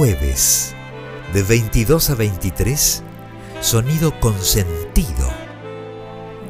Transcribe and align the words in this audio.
jueves, 0.00 0.74
de 1.34 1.42
22 1.42 2.08
a 2.08 2.14
23, 2.14 3.02
Sonido 3.60 4.18
con 4.18 4.32
Sentido. 4.40 5.28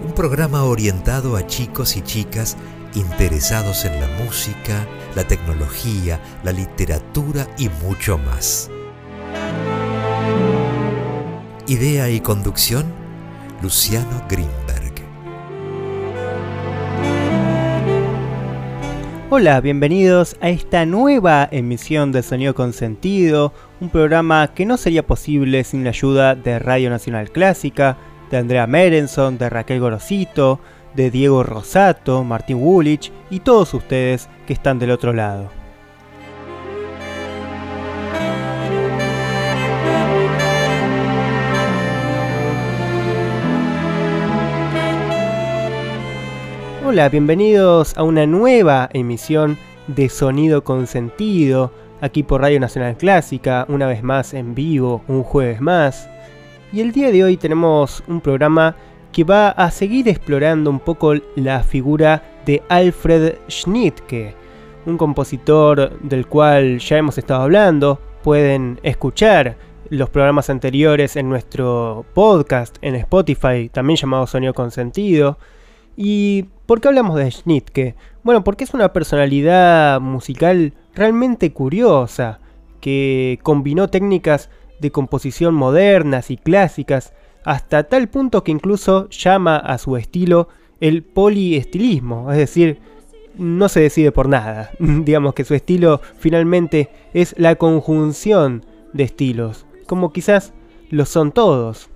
Un 0.06 0.12
programa 0.14 0.62
orientado 0.62 1.34
a 1.34 1.44
chicos 1.48 1.96
y 1.96 2.02
chicas 2.02 2.56
interesados 2.94 3.84
en 3.86 4.00
la 4.00 4.06
música, 4.24 4.86
la 5.16 5.26
tecnología, 5.26 6.20
la 6.44 6.52
literatura 6.52 7.48
y 7.58 7.68
mucho 7.84 8.18
más. 8.18 8.70
Idea 11.66 12.08
y 12.08 12.20
conducción, 12.20 12.86
Luciano 13.62 14.24
Greenberg. 14.28 14.69
Hola, 19.32 19.60
bienvenidos 19.60 20.36
a 20.40 20.48
esta 20.48 20.84
nueva 20.86 21.48
emisión 21.52 22.10
de 22.10 22.24
Sonido 22.24 22.52
con 22.52 22.72
Sentido, 22.72 23.52
un 23.80 23.88
programa 23.88 24.52
que 24.52 24.66
no 24.66 24.76
sería 24.76 25.06
posible 25.06 25.62
sin 25.62 25.84
la 25.84 25.90
ayuda 25.90 26.34
de 26.34 26.58
Radio 26.58 26.90
Nacional 26.90 27.30
Clásica, 27.30 27.96
de 28.28 28.38
Andrea 28.38 28.66
Merenson, 28.66 29.38
de 29.38 29.48
Raquel 29.48 29.78
Gorosito, 29.78 30.58
de 30.96 31.12
Diego 31.12 31.44
Rosato, 31.44 32.24
Martín 32.24 32.56
Woolwich 32.56 33.12
y 33.30 33.38
todos 33.38 33.72
ustedes 33.72 34.28
que 34.48 34.52
están 34.52 34.80
del 34.80 34.90
otro 34.90 35.12
lado. 35.12 35.59
Hola, 46.92 47.08
bienvenidos 47.08 47.96
a 47.96 48.02
una 48.02 48.26
nueva 48.26 48.90
emisión 48.92 49.56
de 49.86 50.08
Sonido 50.08 50.64
con 50.64 50.88
Sentido, 50.88 51.70
aquí 52.00 52.24
por 52.24 52.40
Radio 52.40 52.58
Nacional 52.58 52.96
Clásica, 52.96 53.64
una 53.68 53.86
vez 53.86 54.02
más 54.02 54.34
en 54.34 54.56
vivo, 54.56 55.00
un 55.06 55.22
jueves 55.22 55.60
más. 55.60 56.10
Y 56.72 56.80
el 56.80 56.90
día 56.90 57.12
de 57.12 57.22
hoy 57.22 57.36
tenemos 57.36 58.02
un 58.08 58.20
programa 58.20 58.74
que 59.12 59.22
va 59.22 59.50
a 59.50 59.70
seguir 59.70 60.08
explorando 60.08 60.68
un 60.68 60.80
poco 60.80 61.14
la 61.36 61.62
figura 61.62 62.24
de 62.44 62.60
Alfred 62.68 63.34
Schnittke, 63.48 64.34
un 64.84 64.98
compositor 64.98 65.96
del 66.00 66.26
cual 66.26 66.80
ya 66.80 66.98
hemos 66.98 67.16
estado 67.16 67.42
hablando. 67.42 68.00
Pueden 68.24 68.80
escuchar 68.82 69.56
los 69.90 70.10
programas 70.10 70.50
anteriores 70.50 71.14
en 71.14 71.28
nuestro 71.28 72.04
podcast 72.14 72.78
en 72.82 72.96
Spotify, 72.96 73.68
también 73.72 73.96
llamado 73.96 74.26
Sonido 74.26 74.54
con 74.54 74.72
Sentido. 74.72 75.38
¿Y 76.02 76.46
por 76.64 76.80
qué 76.80 76.88
hablamos 76.88 77.16
de 77.16 77.30
Schnittke? 77.30 77.94
Bueno, 78.22 78.42
porque 78.42 78.64
es 78.64 78.72
una 78.72 78.90
personalidad 78.90 80.00
musical 80.00 80.72
realmente 80.94 81.52
curiosa, 81.52 82.40
que 82.80 83.38
combinó 83.42 83.90
técnicas 83.90 84.48
de 84.80 84.90
composición 84.90 85.54
modernas 85.54 86.30
y 86.30 86.38
clásicas, 86.38 87.12
hasta 87.44 87.82
tal 87.82 88.08
punto 88.08 88.42
que 88.42 88.50
incluso 88.50 89.10
llama 89.10 89.58
a 89.58 89.76
su 89.76 89.98
estilo 89.98 90.48
el 90.80 91.02
poliestilismo, 91.02 92.32
es 92.32 92.38
decir, 92.38 92.78
no 93.36 93.68
se 93.68 93.80
decide 93.80 94.10
por 94.10 94.26
nada. 94.26 94.70
Digamos 94.78 95.34
que 95.34 95.44
su 95.44 95.52
estilo 95.52 96.00
finalmente 96.18 96.88
es 97.12 97.34
la 97.36 97.56
conjunción 97.56 98.64
de 98.94 99.04
estilos, 99.04 99.66
como 99.84 100.14
quizás 100.14 100.54
lo 100.88 101.04
son 101.04 101.30
todos. 101.30 101.90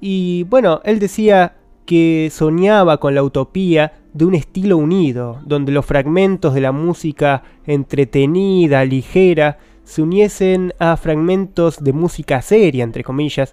Y 0.00 0.44
bueno, 0.44 0.80
él 0.84 1.00
decía 1.00 1.56
que 1.86 2.30
soñaba 2.32 2.98
con 2.98 3.14
la 3.14 3.22
utopía 3.22 3.92
de 4.12 4.24
un 4.24 4.34
estilo 4.34 4.76
unido, 4.76 5.40
donde 5.44 5.72
los 5.72 5.84
fragmentos 5.84 6.54
de 6.54 6.60
la 6.60 6.72
música 6.72 7.42
entretenida, 7.66 8.84
ligera, 8.84 9.58
se 9.84 10.02
uniesen 10.02 10.72
a 10.78 10.96
fragmentos 10.96 11.82
de 11.82 11.92
música 11.92 12.40
seria, 12.42 12.84
entre 12.84 13.04
comillas, 13.04 13.52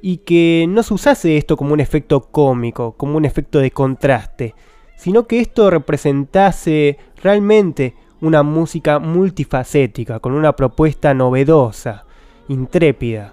y 0.00 0.18
que 0.18 0.66
no 0.68 0.82
se 0.82 0.94
usase 0.94 1.36
esto 1.36 1.56
como 1.56 1.72
un 1.72 1.80
efecto 1.80 2.28
cómico, 2.30 2.92
como 2.92 3.16
un 3.16 3.24
efecto 3.24 3.58
de 3.58 3.70
contraste, 3.70 4.54
sino 4.96 5.26
que 5.26 5.40
esto 5.40 5.70
representase 5.70 6.98
realmente 7.22 7.94
una 8.20 8.42
música 8.42 8.98
multifacética, 8.98 10.20
con 10.20 10.32
una 10.32 10.54
propuesta 10.54 11.14
novedosa, 11.14 12.04
intrépida. 12.48 13.32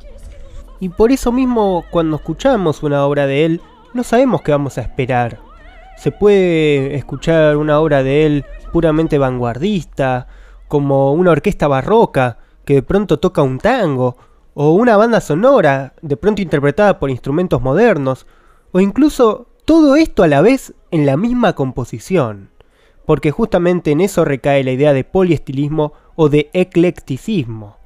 Y 0.80 0.90
por 0.90 1.12
eso 1.12 1.32
mismo, 1.32 1.86
cuando 1.92 2.16
escuchamos 2.16 2.82
una 2.84 3.06
obra 3.06 3.28
de 3.28 3.46
él, 3.46 3.62
no 3.94 4.04
sabemos 4.04 4.42
qué 4.42 4.52
vamos 4.52 4.78
a 4.78 4.82
esperar. 4.82 5.40
Se 5.98 6.12
puede 6.12 6.96
escuchar 6.96 7.58
una 7.58 7.80
obra 7.80 8.04
de 8.04 8.26
él 8.26 8.46
puramente 8.72 9.18
vanguardista, 9.18 10.28
como 10.68 11.14
una 11.14 11.32
orquesta 11.32 11.68
barroca 11.68 12.38
que 12.66 12.76
de 12.76 12.84
pronto 12.84 13.20
toca 13.20 13.42
un 13.42 13.60
tango, 13.60 14.18
o 14.54 14.72
una 14.72 14.98
banda 14.98 15.22
sonora 15.22 15.94
de 16.02 16.18
pronto 16.18 16.42
interpretada 16.42 17.00
por 17.00 17.10
instrumentos 17.10 17.62
modernos, 17.62 18.26
o 18.72 18.80
incluso 18.80 19.48
todo 19.66 19.96
esto 19.96 20.24
a 20.24 20.28
la 20.28 20.42
vez 20.42 20.74
en 20.92 21.06
la 21.06 21.18
misma 21.18 21.54
composición, 21.54 22.50
porque 23.06 23.32
justamente 23.32 23.92
en 23.92 24.02
eso 24.02 24.26
recae 24.26 24.64
la 24.64 24.72
idea 24.72 24.94
de 24.94 25.04
poliestilismo 25.04 25.94
o 26.16 26.30
de 26.30 26.50
eclecticismo. 26.54 27.78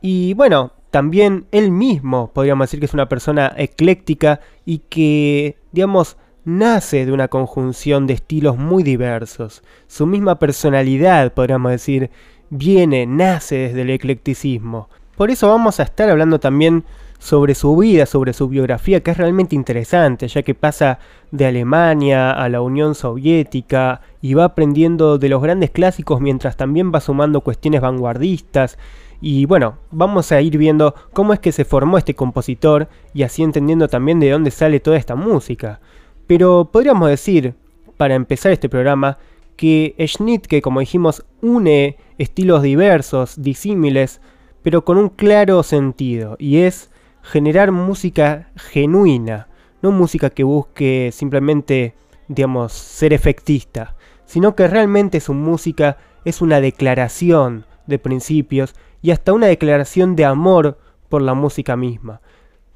Y 0.00 0.34
bueno, 0.34 0.72
también 0.94 1.46
él 1.50 1.72
mismo 1.72 2.30
podríamos 2.32 2.68
decir 2.68 2.78
que 2.78 2.86
es 2.86 2.94
una 2.94 3.08
persona 3.08 3.52
ecléctica 3.56 4.38
y 4.64 4.78
que, 4.78 5.56
digamos, 5.72 6.16
nace 6.44 7.04
de 7.04 7.10
una 7.10 7.26
conjunción 7.26 8.06
de 8.06 8.14
estilos 8.14 8.58
muy 8.58 8.84
diversos. 8.84 9.64
Su 9.88 10.06
misma 10.06 10.38
personalidad, 10.38 11.32
podríamos 11.32 11.72
decir, 11.72 12.10
viene, 12.48 13.06
nace 13.06 13.56
desde 13.56 13.82
el 13.82 13.90
eclecticismo. 13.90 14.88
Por 15.16 15.32
eso 15.32 15.48
vamos 15.48 15.80
a 15.80 15.82
estar 15.82 16.08
hablando 16.08 16.38
también 16.38 16.84
sobre 17.18 17.56
su 17.56 17.76
vida, 17.76 18.06
sobre 18.06 18.32
su 18.32 18.46
biografía, 18.46 19.00
que 19.00 19.10
es 19.10 19.16
realmente 19.16 19.56
interesante, 19.56 20.28
ya 20.28 20.42
que 20.44 20.54
pasa 20.54 21.00
de 21.32 21.46
Alemania 21.46 22.30
a 22.30 22.48
la 22.48 22.60
Unión 22.60 22.94
Soviética 22.94 24.00
y 24.22 24.34
va 24.34 24.44
aprendiendo 24.44 25.18
de 25.18 25.28
los 25.28 25.42
grandes 25.42 25.70
clásicos 25.70 26.20
mientras 26.20 26.56
también 26.56 26.92
va 26.94 27.00
sumando 27.00 27.40
cuestiones 27.40 27.80
vanguardistas 27.80 28.78
y 29.26 29.46
bueno, 29.46 29.78
vamos 29.90 30.32
a 30.32 30.42
ir 30.42 30.58
viendo 30.58 30.94
cómo 31.14 31.32
es 31.32 31.40
que 31.40 31.50
se 31.50 31.64
formó 31.64 31.96
este 31.96 32.12
compositor 32.12 32.90
y 33.14 33.22
así 33.22 33.42
entendiendo 33.42 33.88
también 33.88 34.20
de 34.20 34.28
dónde 34.28 34.50
sale 34.50 34.80
toda 34.80 34.98
esta 34.98 35.14
música. 35.14 35.80
Pero 36.26 36.68
podríamos 36.70 37.08
decir, 37.08 37.54
para 37.96 38.16
empezar 38.16 38.52
este 38.52 38.68
programa, 38.68 39.16
que 39.56 39.94
Schnittke, 39.98 40.60
como 40.60 40.80
dijimos, 40.80 41.24
une 41.40 41.96
estilos 42.18 42.60
diversos, 42.60 43.40
disímiles, 43.40 44.20
pero 44.62 44.84
con 44.84 44.98
un 44.98 45.08
claro 45.08 45.62
sentido, 45.62 46.36
y 46.38 46.58
es 46.58 46.90
generar 47.22 47.72
música 47.72 48.50
genuina, 48.56 49.48
no 49.80 49.90
música 49.90 50.28
que 50.28 50.44
busque 50.44 51.08
simplemente, 51.14 51.94
digamos, 52.28 52.74
ser 52.74 53.14
efectista, 53.14 53.96
sino 54.26 54.54
que 54.54 54.68
realmente 54.68 55.20
su 55.20 55.32
música 55.32 55.96
es 56.26 56.42
una 56.42 56.60
declaración 56.60 57.64
de 57.86 57.98
principios 57.98 58.74
y 59.04 59.10
hasta 59.10 59.34
una 59.34 59.48
declaración 59.48 60.16
de 60.16 60.24
amor 60.24 60.78
por 61.10 61.20
la 61.20 61.34
música 61.34 61.76
misma. 61.76 62.22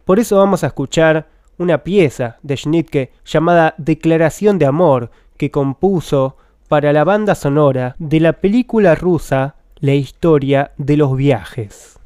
Por 0.05 0.19
eso 0.19 0.37
vamos 0.37 0.63
a 0.63 0.67
escuchar 0.67 1.27
una 1.57 1.79
pieza 1.79 2.37
de 2.43 2.55
Schnittke 2.55 3.13
llamada 3.25 3.75
Declaración 3.79 4.59
de 4.59 4.67
Amor 4.67 5.11
que 5.39 5.51
compuso 5.51 6.37
para 6.69 6.93
la 6.93 7.05
banda 7.05 7.35
sonora 7.35 7.97
de 7.99 8.21
la 8.21 8.35
película 8.35 8.95
rusa 8.95 9.55
La 9.81 9.95
historia 9.95 10.73
de 10.77 10.99
los 10.99 11.17
viajes. 11.17 11.99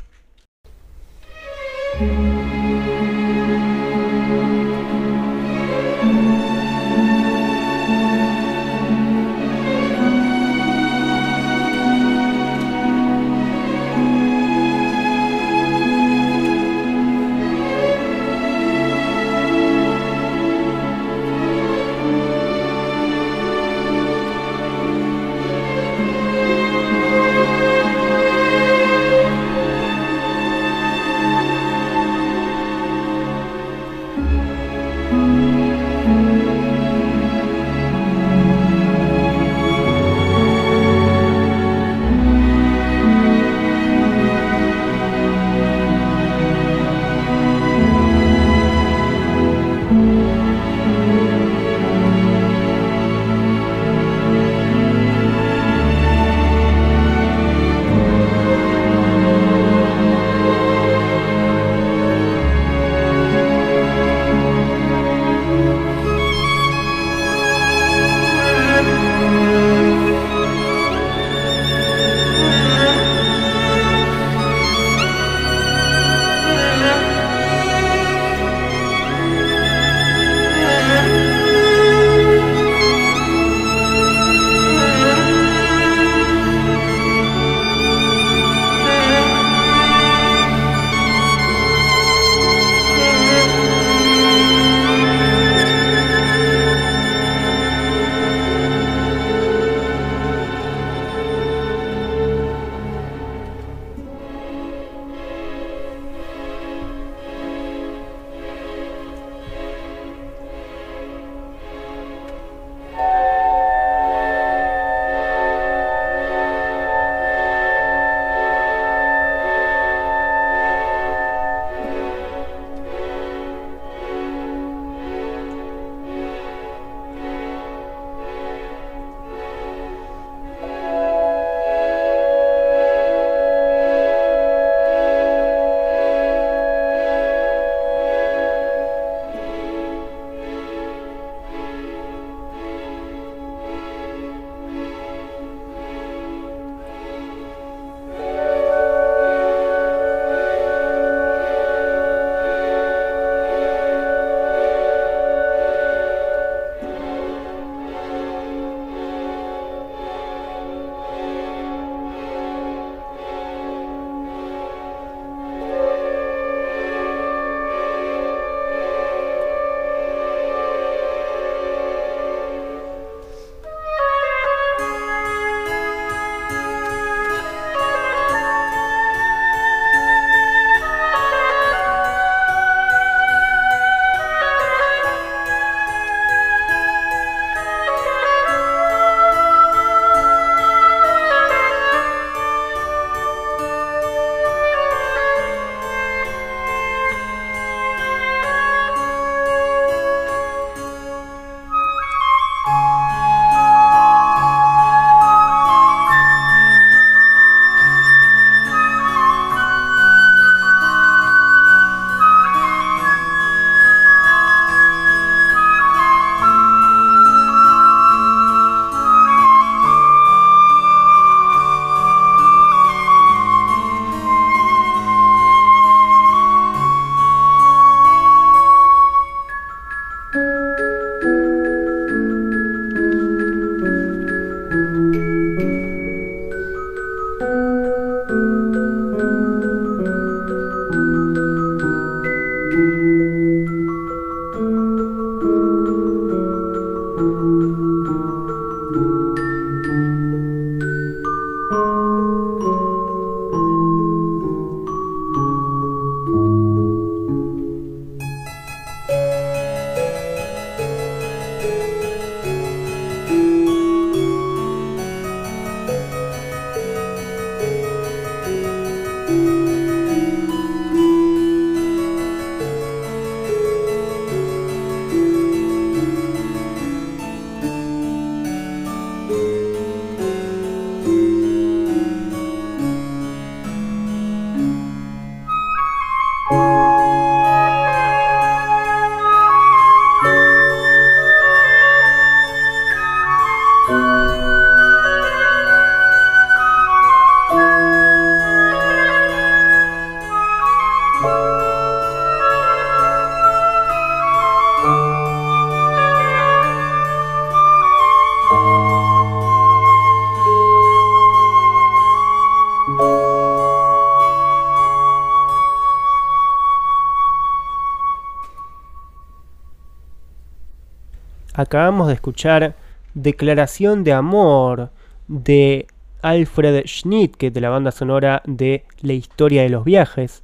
Acabamos 321.62 322.09
de 322.09 322.14
escuchar 322.14 322.76
Declaración 323.14 324.04
de 324.04 324.12
Amor 324.12 324.90
de 325.28 325.87
Alfred 326.23 326.85
Schnittke 326.87 327.50
de 327.50 327.61
la 327.61 327.71
banda 327.71 327.90
sonora 327.90 328.42
de 328.47 328.85
La 329.00 329.12
historia 329.12 329.62
de 329.62 329.69
los 329.69 329.85
viajes, 329.85 330.42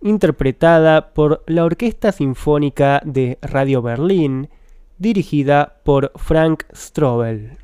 interpretada 0.00 1.12
por 1.12 1.42
la 1.46 1.64
Orquesta 1.64 2.12
Sinfónica 2.12 3.00
de 3.04 3.38
Radio 3.42 3.82
Berlín, 3.82 4.48
dirigida 4.98 5.80
por 5.84 6.12
Frank 6.16 6.64
Strobel. 6.74 7.58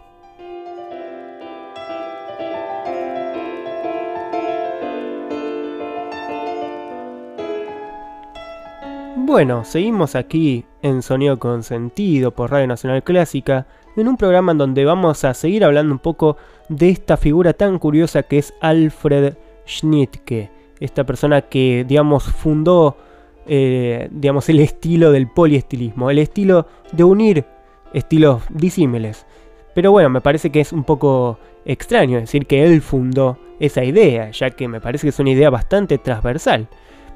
Bueno, 9.15 9.63
seguimos 9.63 10.15
aquí 10.15 10.65
en 10.81 11.01
Sonido 11.01 11.39
Consentido 11.39 12.31
por 12.31 12.51
Radio 12.51 12.67
Nacional 12.67 13.03
Clásica, 13.03 13.67
en 13.95 14.07
un 14.07 14.17
programa 14.17 14.51
en 14.51 14.57
donde 14.57 14.85
vamos 14.85 15.23
a 15.23 15.33
seguir 15.33 15.63
hablando 15.63 15.93
un 15.93 15.99
poco 15.99 16.37
de 16.69 16.89
esta 16.89 17.17
figura 17.17 17.53
tan 17.53 17.79
curiosa 17.79 18.23
que 18.23 18.39
es 18.39 18.53
Alfred 18.61 19.35
Schnittke, 19.67 20.51
esta 20.79 21.03
persona 21.05 21.41
que, 21.41 21.85
digamos, 21.87 22.23
fundó 22.23 22.97
eh, 23.45 24.07
digamos, 24.11 24.47
el 24.49 24.59
estilo 24.59 25.11
del 25.11 25.27
poliestilismo, 25.27 26.09
el 26.09 26.19
estilo 26.19 26.67
de 26.93 27.03
unir 27.03 27.45
estilos 27.93 28.43
disímiles. 28.49 29.25
Pero 29.73 29.91
bueno, 29.91 30.09
me 30.09 30.21
parece 30.21 30.51
que 30.51 30.61
es 30.61 30.71
un 30.73 30.83
poco 30.83 31.39
extraño 31.65 32.19
decir 32.19 32.45
que 32.45 32.63
él 32.63 32.81
fundó 32.81 33.37
esa 33.59 33.83
idea, 33.83 34.29
ya 34.31 34.51
que 34.51 34.67
me 34.67 34.81
parece 34.81 35.05
que 35.05 35.09
es 35.09 35.19
una 35.19 35.31
idea 35.31 35.49
bastante 35.49 35.97
transversal. 35.97 36.67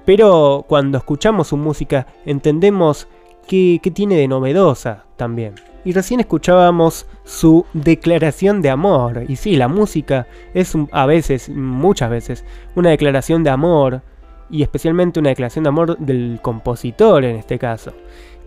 Pero 0.06 0.66
cuando 0.68 0.98
escuchamos 0.98 1.50
su 1.50 1.58
música 1.58 2.08
entendemos 2.26 3.08
que, 3.48 3.80
tiene 3.94 4.16
de 4.16 4.28
novedosa 4.28 5.06
también. 5.16 5.56
Y 5.84 5.94
recién 5.94 6.20
escuchábamos 6.20 7.08
su 7.24 7.66
declaración 7.74 8.62
de 8.62 8.70
amor. 8.70 9.24
Y 9.28 9.38
sí, 9.38 9.56
la 9.56 9.68
música 9.68 10.28
es 10.54 10.74
a 10.92 11.06
veces, 11.06 11.50
muchas 11.50 12.10
veces, 12.10 12.46
una 12.76 12.90
declaración 12.90 13.44
de 13.44 13.50
amor, 13.50 14.02
y 14.50 14.64
especialmente 14.64 15.20
una 15.20 15.30
declaración 15.30 15.64
de 15.64 15.70
amor 15.70 15.98
del 15.98 16.40
compositor 16.42 17.24
en 17.26 17.36
este 17.36 17.60
caso. 17.60 17.94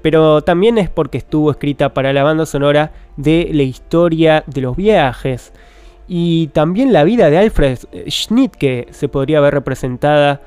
Pero 0.03 0.43
también 0.43 0.79
es 0.79 0.89
porque 0.89 1.19
estuvo 1.19 1.51
escrita 1.51 1.93
para 1.93 2.13
la 2.13 2.23
banda 2.23 2.47
sonora 2.47 2.93
de 3.17 3.51
la 3.53 3.63
historia 3.63 4.45
de 4.47 4.61
los 4.61 4.77
viajes. 4.77 5.53
Y 6.09 6.49
también 6.49 6.93
la 6.93 7.05
vida 7.05 7.31
de 7.31 7.39
Alfred 7.39 7.79
Schnittke 8.09 8.89
se 8.91 9.09
podría 9.09 9.41
ver 9.41 9.55
representada 9.55 10.41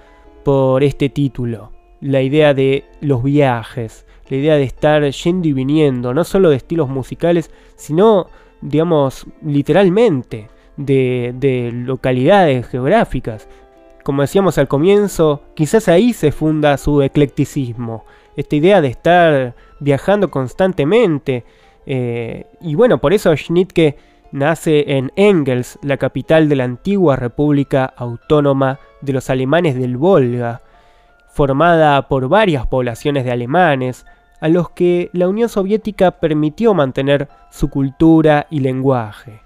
por 0.44 0.84
este 0.84 1.10
título. 1.10 1.72
La 2.02 2.22
idea 2.22 2.54
de 2.54 2.86
los 3.00 3.24
viajes, 3.24 4.06
la 4.30 4.38
idea 4.38 4.56
de 4.56 4.64
estar 4.64 5.04
yendo 5.10 5.48
y 5.48 5.54
viniendo, 5.54 6.14
no 6.14 6.24
solo 6.24 6.50
de 6.50 6.58
estilos 6.58 6.90
musicales, 6.90 7.52
sino, 7.76 8.28
digamos, 8.62 9.26
literalmente, 9.42 10.50
de, 10.76 11.34
de 11.38 11.72
localidades 11.72 12.68
geográficas, 12.68 13.48
como 14.04 14.22
decíamos 14.22 14.58
al 14.58 14.68
comienzo, 14.68 15.44
quizás 15.54 15.88
ahí 15.88 16.14
se 16.14 16.32
funda 16.32 16.78
su 16.78 17.02
eclecticismo, 17.02 18.06
esta 18.36 18.56
idea 18.56 18.82
de 18.82 18.88
estar 18.88 19.56
viajando 19.80 20.30
constantemente. 20.30 21.44
Eh, 21.86 22.46
y 22.62 22.76
bueno, 22.76 23.00
por 23.00 23.14
eso 23.14 23.36
Schnittke 23.36 23.98
nace 24.32 24.98
en 24.98 25.12
Engels, 25.16 25.78
la 25.84 25.98
capital 25.98 26.50
de 26.50 26.56
la 26.56 26.64
antigua 26.64 27.16
República 27.16 27.86
Autónoma 27.86 28.80
de 29.02 29.14
los 29.14 29.30
Alemanes 29.30 29.76
del 29.76 29.98
Volga, 29.98 30.62
formada 31.30 32.08
por 32.08 32.28
varias 32.30 32.66
poblaciones 32.68 33.26
de 33.26 33.32
alemanes, 33.32 34.06
a 34.40 34.50
los 34.50 34.72
que 34.72 35.10
la 35.14 35.28
Unión 35.28 35.50
Soviética 35.50 36.12
permitió 36.12 36.74
mantener 36.74 37.30
su 37.50 37.70
cultura 37.70 38.48
y 38.50 38.60
lenguaje. 38.60 39.42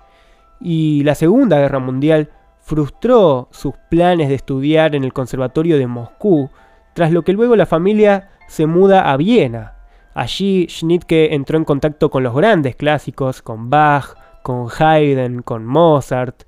Y 0.59 1.03
la 1.03 1.13
Segunda 1.13 1.59
Guerra 1.59 1.79
Mundial 1.79 2.31
frustró 2.61 3.47
sus 3.51 3.75
planes 3.89 4.29
de 4.29 4.35
estudiar 4.35 4.95
en 4.95 5.03
el 5.03 5.13
Conservatorio 5.13 5.77
de 5.77 5.87
Moscú, 5.87 6.49
tras 6.93 7.11
lo 7.11 7.21
que 7.23 7.33
luego 7.33 7.55
la 7.55 7.65
familia 7.65 8.31
se 8.47 8.65
muda 8.65 9.11
a 9.11 9.17
Viena. 9.17 9.73
Allí 10.13 10.67
Schnittke 10.67 11.35
entró 11.35 11.57
en 11.57 11.65
contacto 11.65 12.09
con 12.09 12.23
los 12.23 12.35
grandes 12.35 12.75
clásicos, 12.75 13.41
con 13.41 13.69
Bach, 13.69 14.15
con 14.41 14.67
Haydn, 14.67 15.41
con 15.41 15.65
Mozart, 15.65 16.43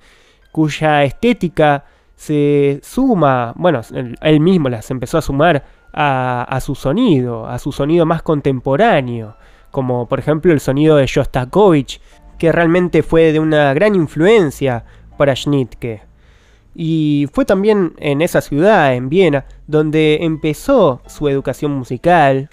cuya 0.52 1.04
estética 1.04 1.86
se 2.16 2.80
suma, 2.84 3.54
bueno, 3.56 3.82
él 4.22 4.40
mismo 4.40 4.70
las 4.70 4.90
empezó 4.92 5.18
a 5.20 5.22
sumar 5.22 5.64
a, 5.94 6.44
a, 6.44 6.60
su 6.60 6.76
sonido, 6.76 7.48
a 7.48 7.60
su 7.60 7.72
sonido 7.72 8.06
más 8.06 8.22
contemporáneo, 8.24 9.38
como 9.72 10.08
por 10.08 10.20
ejemplo 10.20 10.52
el 10.52 10.60
sonido 10.60 10.98
de 10.98 11.06
Shostakovich, 11.06 12.02
que 12.38 12.52
realmente 12.52 13.04
fue 13.04 13.32
de 13.32 13.40
una 13.40 13.74
gran 13.74 13.96
influencia 13.96 14.84
para 15.18 15.36
Schnittke. 15.36 16.09
Y 16.76 17.28
fue 17.34 17.46
también 17.46 17.94
en 17.98 18.22
esa 18.22 18.42
ciudad, 18.42 18.94
en 18.94 19.10
Viena, 19.10 19.46
donde 19.68 20.20
empezó 20.22 21.02
su 21.08 21.28
educación 21.28 21.72
musical 21.72 22.50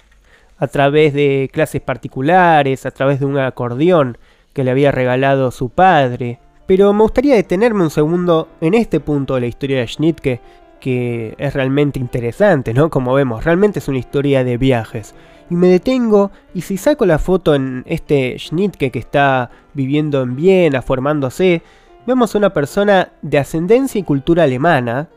a 0.57 0.67
través 0.67 1.13
de 1.13 1.49
clases 1.53 1.81
particulares, 1.81 2.85
a 2.85 2.91
través 2.91 3.19
de 3.19 3.25
un 3.25 3.37
acordeón 3.37 4.17
que 4.53 4.63
le 4.63 4.71
había 4.71 4.91
regalado 4.91 5.51
su 5.51 5.69
padre. 5.69 6.39
Pero 6.65 6.91
me 6.93 7.03
gustaría 7.03 7.35
detenerme 7.35 7.83
un 7.83 7.89
segundo 7.89 8.49
en 8.59 8.73
este 8.73 8.99
punto 8.99 9.35
de 9.35 9.41
la 9.41 9.47
historia 9.47 9.79
de 9.79 9.87
Schnittke, 9.87 10.41
que 10.79 11.35
es 11.37 11.53
realmente 11.53 11.99
interesante, 11.99 12.73
¿no? 12.73 12.89
Como 12.89 13.13
vemos, 13.13 13.45
realmente 13.45 13.79
es 13.79 13.87
una 13.87 13.99
historia 13.99 14.43
de 14.43 14.57
viajes. 14.57 15.15
Y 15.49 15.55
me 15.55 15.67
detengo 15.67 16.31
y 16.53 16.61
si 16.61 16.77
saco 16.77 17.05
la 17.05 17.19
foto 17.19 17.55
en 17.55 17.83
este 17.87 18.37
Schnittke 18.37 18.91
que 18.91 18.99
está 18.99 19.49
viviendo 19.73 20.21
en 20.21 20.35
Viena, 20.35 20.81
formándose, 20.81 21.61
vemos 22.07 22.35
una 22.35 22.53
persona 22.53 23.09
de 23.21 23.37
ascendencia 23.37 23.99
y 23.99 24.03
cultura 24.03 24.43
alemana, 24.43 25.09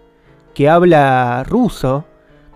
que 0.54 0.68
habla 0.68 1.44
ruso, 1.44 2.04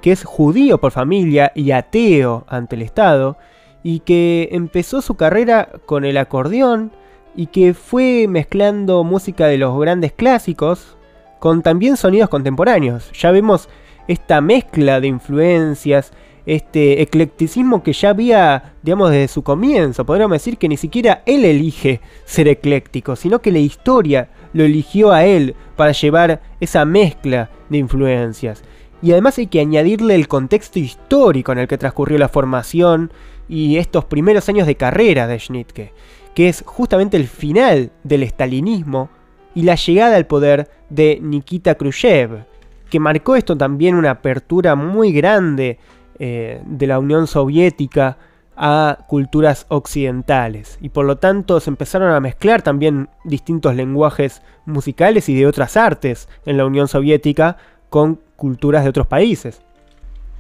que 0.02 0.10
es 0.10 0.24
judío 0.24 0.78
por 0.78 0.90
familia 0.90 1.52
y 1.54 1.70
ateo 1.70 2.44
ante 2.48 2.74
el 2.74 2.82
Estado, 2.82 3.38
y 3.84 4.00
que 4.00 4.48
empezó 4.50 5.02
su 5.02 5.14
carrera 5.14 5.68
con 5.86 6.04
el 6.04 6.16
acordeón 6.16 6.90
y 7.36 7.46
que 7.46 7.74
fue 7.74 8.26
mezclando 8.28 9.04
música 9.04 9.46
de 9.46 9.58
los 9.58 9.78
grandes 9.78 10.12
clásicos 10.12 10.96
con 11.38 11.62
también 11.62 11.96
sonidos 11.96 12.28
contemporáneos. 12.28 13.12
Ya 13.12 13.30
vemos 13.30 13.68
esta 14.08 14.40
mezcla 14.40 15.00
de 15.00 15.08
influencias 15.08 16.12
este 16.46 17.00
eclecticismo 17.02 17.82
que 17.82 17.92
ya 17.92 18.10
había, 18.10 18.74
digamos, 18.82 19.10
desde 19.10 19.28
su 19.28 19.42
comienzo. 19.42 20.04
Podríamos 20.04 20.36
decir 20.36 20.58
que 20.58 20.68
ni 20.68 20.76
siquiera 20.76 21.22
él 21.26 21.44
elige 21.44 22.00
ser 22.24 22.48
ecléctico, 22.48 23.16
sino 23.16 23.40
que 23.40 23.52
la 23.52 23.58
historia 23.58 24.28
lo 24.52 24.64
eligió 24.64 25.12
a 25.12 25.24
él 25.24 25.54
para 25.76 25.92
llevar 25.92 26.42
esa 26.60 26.84
mezcla 26.84 27.50
de 27.68 27.78
influencias. 27.78 28.62
Y 29.02 29.12
además 29.12 29.38
hay 29.38 29.46
que 29.48 29.60
añadirle 29.60 30.14
el 30.14 30.28
contexto 30.28 30.78
histórico 30.78 31.52
en 31.52 31.58
el 31.58 31.68
que 31.68 31.78
transcurrió 31.78 32.18
la 32.18 32.28
formación 32.28 33.12
y 33.48 33.76
estos 33.76 34.04
primeros 34.06 34.48
años 34.48 34.66
de 34.66 34.76
carrera 34.76 35.26
de 35.26 35.38
Schnittke, 35.38 35.92
que 36.34 36.48
es 36.48 36.62
justamente 36.66 37.16
el 37.16 37.26
final 37.26 37.90
del 38.02 38.22
estalinismo 38.22 39.10
y 39.54 39.62
la 39.62 39.74
llegada 39.74 40.16
al 40.16 40.26
poder 40.26 40.70
de 40.88 41.18
Nikita 41.20 41.74
Khrushchev, 41.74 42.44
que 42.90 43.00
marcó 43.00 43.36
esto 43.36 43.56
también 43.56 43.94
una 43.94 44.10
apertura 44.10 44.74
muy 44.74 45.12
grande 45.12 45.78
eh, 46.18 46.62
de 46.64 46.86
la 46.86 46.98
Unión 46.98 47.26
Soviética 47.26 48.16
a 48.56 48.98
culturas 49.08 49.66
occidentales 49.68 50.78
y 50.80 50.90
por 50.90 51.04
lo 51.04 51.16
tanto 51.16 51.58
se 51.58 51.70
empezaron 51.70 52.12
a 52.12 52.20
mezclar 52.20 52.62
también 52.62 53.08
distintos 53.24 53.74
lenguajes 53.74 54.42
musicales 54.64 55.28
y 55.28 55.34
de 55.34 55.46
otras 55.46 55.76
artes 55.76 56.28
en 56.46 56.56
la 56.56 56.66
Unión 56.66 56.86
Soviética 56.86 57.56
con 57.90 58.20
culturas 58.36 58.84
de 58.84 58.90
otros 58.90 59.06
países. 59.06 59.60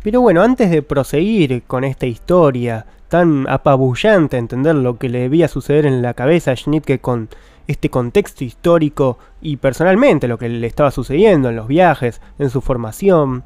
Pero 0.02 0.20
bueno, 0.20 0.42
antes 0.42 0.70
de 0.70 0.82
proseguir 0.82 1.62
con 1.62 1.82
esta 1.82 2.06
historia 2.06 2.86
tan 3.08 3.48
apabullante 3.48 4.36
entender 4.36 4.74
lo 4.74 4.98
que 4.98 5.08
le 5.08 5.20
debía 5.20 5.48
suceder 5.48 5.86
en 5.86 6.02
la 6.02 6.14
cabeza 6.14 6.50
a 6.50 6.56
Schnittke 6.56 7.00
con 7.00 7.28
este 7.66 7.88
contexto 7.88 8.44
histórico 8.44 9.18
y 9.40 9.56
personalmente 9.56 10.28
lo 10.28 10.38
que 10.38 10.48
le 10.48 10.66
estaba 10.66 10.90
sucediendo 10.90 11.48
en 11.48 11.56
los 11.56 11.68
viajes, 11.68 12.20
en 12.38 12.50
su 12.50 12.60
formación. 12.60 13.44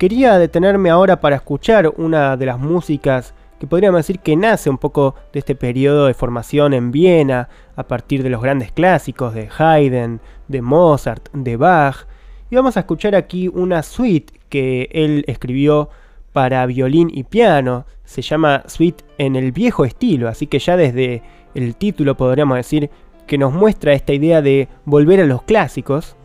Quería 0.00 0.38
detenerme 0.38 0.88
ahora 0.88 1.20
para 1.20 1.36
escuchar 1.36 1.92
una 1.98 2.38
de 2.38 2.46
las 2.46 2.58
músicas 2.58 3.34
que 3.58 3.66
podríamos 3.66 3.98
decir 3.98 4.20
que 4.20 4.34
nace 4.34 4.70
un 4.70 4.78
poco 4.78 5.14
de 5.30 5.40
este 5.40 5.54
periodo 5.54 6.06
de 6.06 6.14
formación 6.14 6.72
en 6.72 6.90
Viena, 6.90 7.50
a 7.76 7.82
partir 7.82 8.22
de 8.22 8.30
los 8.30 8.40
grandes 8.40 8.72
clásicos 8.72 9.34
de 9.34 9.50
Haydn, 9.58 10.22
de 10.48 10.62
Mozart, 10.62 11.28
de 11.34 11.58
Bach. 11.58 12.06
Y 12.50 12.56
vamos 12.56 12.78
a 12.78 12.80
escuchar 12.80 13.14
aquí 13.14 13.48
una 13.48 13.82
suite 13.82 14.40
que 14.48 14.88
él 14.90 15.22
escribió 15.26 15.90
para 16.32 16.64
violín 16.64 17.10
y 17.12 17.24
piano. 17.24 17.84
Se 18.02 18.22
llama 18.22 18.62
Suite 18.68 19.04
en 19.18 19.36
el 19.36 19.52
viejo 19.52 19.84
estilo, 19.84 20.30
así 20.30 20.46
que 20.46 20.60
ya 20.60 20.78
desde 20.78 21.22
el 21.54 21.76
título 21.76 22.16
podríamos 22.16 22.56
decir 22.56 22.88
que 23.26 23.36
nos 23.36 23.52
muestra 23.52 23.92
esta 23.92 24.14
idea 24.14 24.40
de 24.40 24.66
volver 24.86 25.20
a 25.20 25.26
los 25.26 25.42
clásicos. 25.42 26.16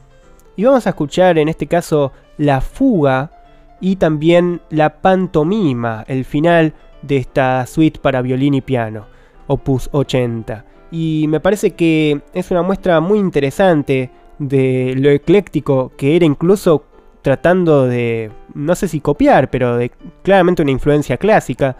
Y 0.55 0.63
vamos 0.63 0.87
a 0.87 0.91
escuchar 0.91 1.37
en 1.37 1.49
este 1.49 1.67
caso 1.67 2.13
la 2.37 2.61
fuga 2.61 3.31
y 3.79 3.97
también 3.97 4.61
la 4.69 5.01
pantomima, 5.01 6.03
el 6.07 6.25
final 6.25 6.73
de 7.01 7.17
esta 7.17 7.65
suite 7.65 7.99
para 7.99 8.21
violín 8.21 8.53
y 8.53 8.61
piano, 8.61 9.05
opus 9.47 9.89
80. 9.91 10.65
Y 10.91 11.25
me 11.27 11.39
parece 11.39 11.71
que 11.71 12.21
es 12.33 12.51
una 12.51 12.61
muestra 12.61 12.99
muy 12.99 13.19
interesante 13.19 14.11
de 14.39 14.95
lo 14.97 15.09
ecléctico 15.09 15.91
que 15.97 16.15
era 16.15 16.25
incluso 16.25 16.85
tratando 17.21 17.87
de, 17.87 18.31
no 18.53 18.75
sé 18.75 18.87
si 18.87 18.99
copiar, 18.99 19.49
pero 19.49 19.79
claramente 20.21 20.61
una 20.61 20.71
influencia 20.71 21.17
clásica, 21.17 21.75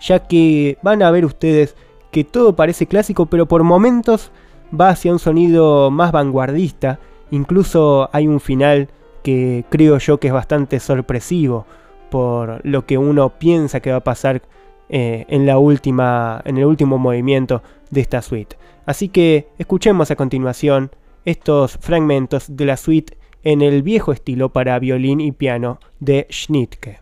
ya 0.00 0.26
que 0.26 0.76
van 0.82 1.02
a 1.02 1.10
ver 1.10 1.24
ustedes 1.24 1.74
que 2.10 2.24
todo 2.24 2.54
parece 2.54 2.86
clásico, 2.86 3.26
pero 3.26 3.46
por 3.46 3.62
momentos 3.62 4.30
va 4.78 4.90
hacia 4.90 5.12
un 5.12 5.18
sonido 5.18 5.90
más 5.90 6.12
vanguardista, 6.12 6.98
incluso 7.30 8.10
hay 8.12 8.28
un 8.28 8.40
final 8.40 8.88
que 9.22 9.64
creo 9.68 9.98
yo 9.98 10.18
que 10.18 10.28
es 10.28 10.32
bastante 10.32 10.80
sorpresivo 10.80 11.66
por 12.10 12.60
lo 12.64 12.86
que 12.86 12.98
uno 12.98 13.30
piensa 13.38 13.80
que 13.80 13.90
va 13.90 13.98
a 13.98 14.04
pasar 14.04 14.42
eh, 14.88 15.24
en, 15.28 15.46
la 15.46 15.58
última, 15.58 16.42
en 16.44 16.58
el 16.58 16.64
último 16.64 16.98
movimiento 16.98 17.62
de 17.90 18.00
esta 18.00 18.22
suite. 18.22 18.56
Así 18.86 19.08
que 19.08 19.48
escuchemos 19.58 20.10
a 20.10 20.16
continuación 20.16 20.90
estos 21.24 21.78
fragmentos 21.78 22.56
de 22.56 22.64
la 22.64 22.76
suite 22.76 23.16
en 23.42 23.62
el 23.62 23.82
viejo 23.82 24.12
estilo 24.12 24.50
para 24.50 24.78
violín 24.78 25.20
y 25.20 25.32
piano 25.32 25.78
de 26.00 26.26
Schnittke. 26.30 26.98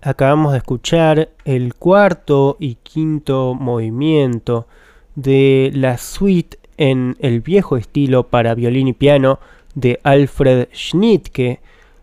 Acabamos 0.00 0.52
de 0.52 0.58
escuchar 0.58 1.30
el 1.44 1.74
cuarto 1.74 2.56
y 2.60 2.76
quinto 2.76 3.56
movimiento 3.58 4.68
de 5.16 5.72
la 5.74 5.98
suite 5.98 6.56
en 6.76 7.16
el 7.18 7.40
viejo 7.40 7.76
estilo 7.76 8.28
para 8.28 8.54
violín 8.54 8.86
y 8.86 8.92
piano 8.92 9.40
de 9.74 9.98
Alfred 10.04 10.68
Schnittke. 10.72 11.58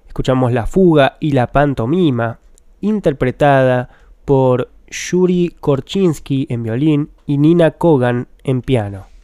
Escuchamos 0.08 0.52
la 0.52 0.68
fuga 0.68 1.16
y 1.22 1.32
la 1.32 1.48
pantomima, 1.48 2.40
interpretada 2.82 3.90
por 4.26 4.70
Yuri 4.90 5.56
Korczynski 5.58 6.48
en 6.50 6.64
violín 6.64 7.12
y 7.26 7.38
Nina 7.38 7.72
Kogan 7.72 8.28
en 8.44 8.62
piano. 8.62 9.15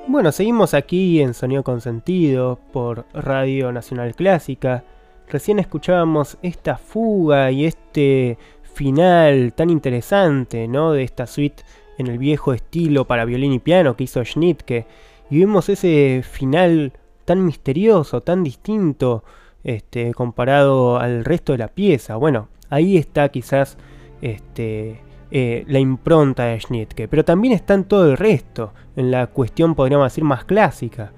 Bueno, 0.06 0.32
seguimos 0.32 0.72
aquí 0.72 1.20
en 1.20 1.34
Sonido 1.34 1.62
Consentido 1.62 2.58
por 2.72 3.04
Radio 3.12 3.70
Nacional 3.70 4.14
Clásica. 4.14 4.82
Recién 5.28 5.58
escuchábamos 5.58 6.38
esta 6.42 6.78
fuga 6.78 7.50
y 7.50 7.66
este 7.66 8.38
final 8.62 9.52
tan 9.52 9.68
interesante, 9.68 10.66
¿no? 10.68 10.92
De 10.92 11.02
esta 11.02 11.26
suite 11.26 11.64
en 11.98 12.06
el 12.06 12.16
viejo 12.16 12.54
estilo 12.54 13.06
para 13.06 13.26
violín 13.26 13.52
y 13.52 13.58
piano 13.58 13.94
que 13.94 14.04
hizo 14.04 14.24
Schnittke. 14.24 14.86
Y 15.28 15.36
vimos 15.36 15.68
ese 15.68 16.22
final 16.24 16.94
tan 17.26 17.44
misterioso, 17.44 18.22
tan 18.22 18.42
distinto, 18.42 19.22
este, 19.64 20.14
comparado 20.14 20.98
al 20.98 21.24
resto 21.24 21.52
de 21.52 21.58
la 21.58 21.68
pieza. 21.68 22.16
Bueno, 22.16 22.48
ahí 22.68 22.96
está 22.96 23.28
quizás 23.28 23.76
este, 24.22 25.00
eh, 25.30 25.64
la 25.68 25.78
impronta 25.78 26.44
de 26.44 26.60
Schnittke, 26.60 27.08
pero 27.08 27.24
también 27.24 27.54
está 27.54 27.74
en 27.74 27.84
todo 27.84 28.10
el 28.10 28.16
resto, 28.16 28.72
en 28.96 29.10
la 29.10 29.26
cuestión 29.28 29.74
podríamos 29.74 30.06
decir 30.06 30.24
más 30.24 30.44
clásica. 30.44 31.12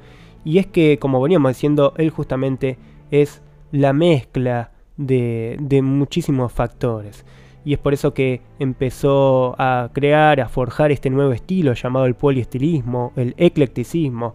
Y 0.45 0.59
es 0.59 0.67
que, 0.67 0.99
como 0.99 1.21
veníamos 1.21 1.53
diciendo, 1.53 1.95
él 1.97 2.11
justamente 2.11 2.79
es 3.11 3.43
la 3.71 3.93
mezcla 3.93 4.73
de, 4.97 5.57
de 5.61 5.83
muchísimos 5.83 6.53
factores. 6.53 7.25
Y 7.65 7.75
es 7.75 7.79
por 7.79 7.95
eso 7.95 8.13
que 8.13 8.43
empezó 8.59 9.55
a 9.57 9.91
crear, 9.93 10.41
a 10.41 10.49
forjar 10.49 10.91
este 10.91 11.11
nuevo 11.11 11.33
estilo 11.33 11.75
llamado 11.75 12.07
el 12.07 12.15
poliestilismo, 12.15 13.13
el 13.15 13.35
eclecticismo, 13.37 14.35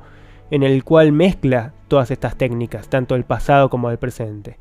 en 0.51 0.63
el 0.63 0.83
cual 0.83 1.11
mezcla 1.11 1.73
todas 1.87 2.11
estas 2.11 2.37
técnicas, 2.37 2.89
tanto 2.89 3.15
del 3.15 3.23
pasado 3.23 3.69
como 3.69 3.89
del 3.89 3.97
presente. 3.97 4.57